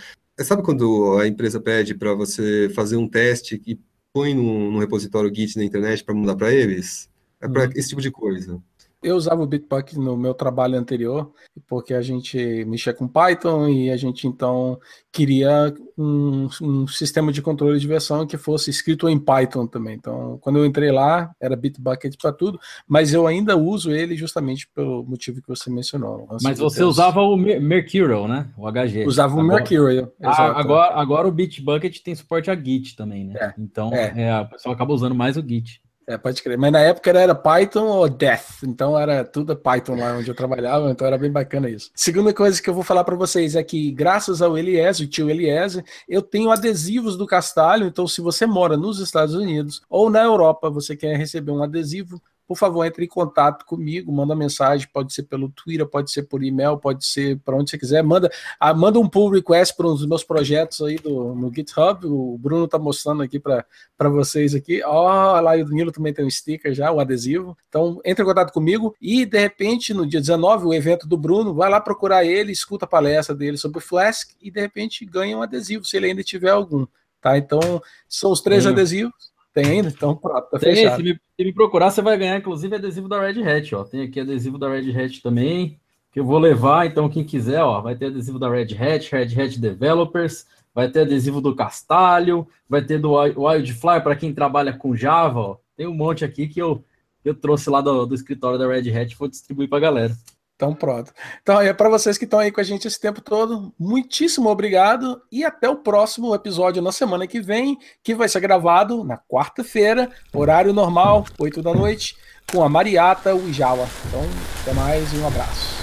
[0.44, 3.80] Sabe quando a empresa pede para você fazer um teste e
[4.12, 7.08] põe num, num repositório Git na internet para mandar para eles?
[7.40, 7.70] É para uhum.
[7.74, 8.62] esse tipo de coisa.
[9.02, 11.30] Eu usava o Bitbucket no meu trabalho anterior,
[11.68, 14.78] porque a gente mexia com Python e a gente então
[15.12, 19.96] queria um, um, sistema de controle de versão que fosse escrito em Python também.
[19.96, 24.68] Então, quando eu entrei lá, era Bitbucket para tudo, mas eu ainda uso ele justamente
[24.74, 26.26] pelo motivo que você mencionou.
[26.42, 28.48] Mas você usava o Mercurial, né?
[28.56, 29.06] O HG.
[29.06, 30.12] Usava o agora, Mercurial.
[30.22, 33.34] Agora, agora o Bitbucket tem suporte a Git também, né?
[33.38, 34.12] É, então, é.
[34.16, 35.80] É, o pessoal acaba usando mais o Git.
[36.08, 36.56] É, pode crer.
[36.56, 40.88] Mas na época era Python ou Death, então era tudo Python lá onde eu trabalhava,
[40.88, 41.90] então era bem bacana isso.
[41.96, 45.28] Segunda coisa que eu vou falar para vocês é que, graças ao Eliezer, o tio
[45.28, 50.22] Eliezer, eu tenho adesivos do Castalho, então se você mora nos Estados Unidos ou na
[50.22, 55.12] Europa, você quer receber um adesivo, por favor, entre em contato comigo, manda mensagem, pode
[55.12, 58.02] ser pelo Twitter, pode ser por e-mail, pode ser para onde você quiser.
[58.02, 58.30] Manda,
[58.60, 62.06] ah, manda um pull request para um dos meus projetos aí do, no GitHub.
[62.06, 63.64] O Bruno está mostrando aqui para
[64.08, 64.80] vocês aqui.
[64.84, 67.56] Ó, oh, lá o Danilo também tem um sticker já, o um adesivo.
[67.68, 71.52] Então, entre em contato comigo e, de repente, no dia 19, o evento do Bruno,
[71.52, 75.42] vai lá procurar ele, escuta a palestra dele sobre Flask e, de repente, ganha um
[75.42, 76.86] adesivo, se ele ainda tiver algum.
[77.20, 77.36] Tá?
[77.36, 79.88] Então, são os três adesivos tem ainda?
[79.88, 80.96] Então, pronto, tá Tem, fechado.
[80.96, 83.84] Se me, se me, procurar, você vai ganhar, inclusive, adesivo da Red Hat, ó.
[83.84, 85.80] Tem aqui adesivo da Red Hat também,
[86.12, 89.40] que eu vou levar, então, quem quiser, ó, vai ter adesivo da Red Hat, Red
[89.40, 94.94] Hat Developers, vai ter adesivo do Castalho, vai ter do Wildfly para quem trabalha com
[94.94, 95.56] Java, ó.
[95.74, 96.84] Tem um monte aqui que eu,
[97.24, 100.14] eu trouxe lá do, do escritório da Red Hat, vou distribuir para galera.
[100.56, 101.12] Então, pronto.
[101.42, 105.20] Então, é para vocês que estão aí com a gente esse tempo todo, muitíssimo obrigado
[105.30, 110.10] e até o próximo episódio na semana que vem, que vai ser gravado na quarta-feira,
[110.32, 112.16] horário normal, 8 da noite,
[112.50, 113.86] com a Mariata Ujawa.
[114.06, 114.22] Então,
[114.62, 115.76] até mais e um abraço.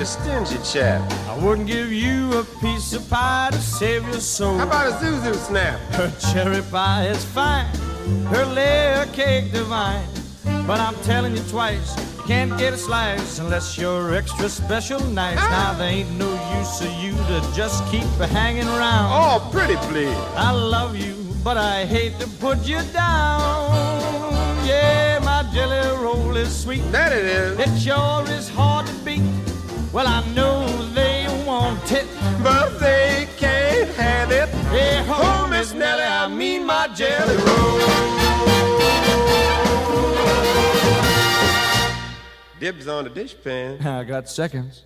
[0.01, 0.99] a stingy chap.
[1.29, 4.57] I wouldn't give you a piece of pie to save your soul.
[4.57, 5.79] How about a Zuzu snap?
[5.91, 7.67] Her cherry pie is fine,
[8.33, 10.03] her layer cake divine.
[10.65, 15.35] But I'm telling you twice, you can't get a slice unless you're extra special nice.
[15.35, 19.07] Now there ain't no use for you to just keep hanging around.
[19.13, 20.17] Oh, pretty please.
[20.35, 21.13] I love you,
[21.43, 23.69] but I hate to put you down.
[24.65, 26.81] Yeah, my jelly roll is sweet.
[26.91, 27.59] That it is.
[27.59, 28.70] It sure is hard.
[29.93, 32.07] Well, I know they want it.
[32.41, 34.47] But they can't have it.
[34.69, 37.71] Hey, ho, Miss Nellie, I mean my jelly roll.
[42.59, 43.83] Dibs on the dishpan.
[43.85, 44.83] I got seconds.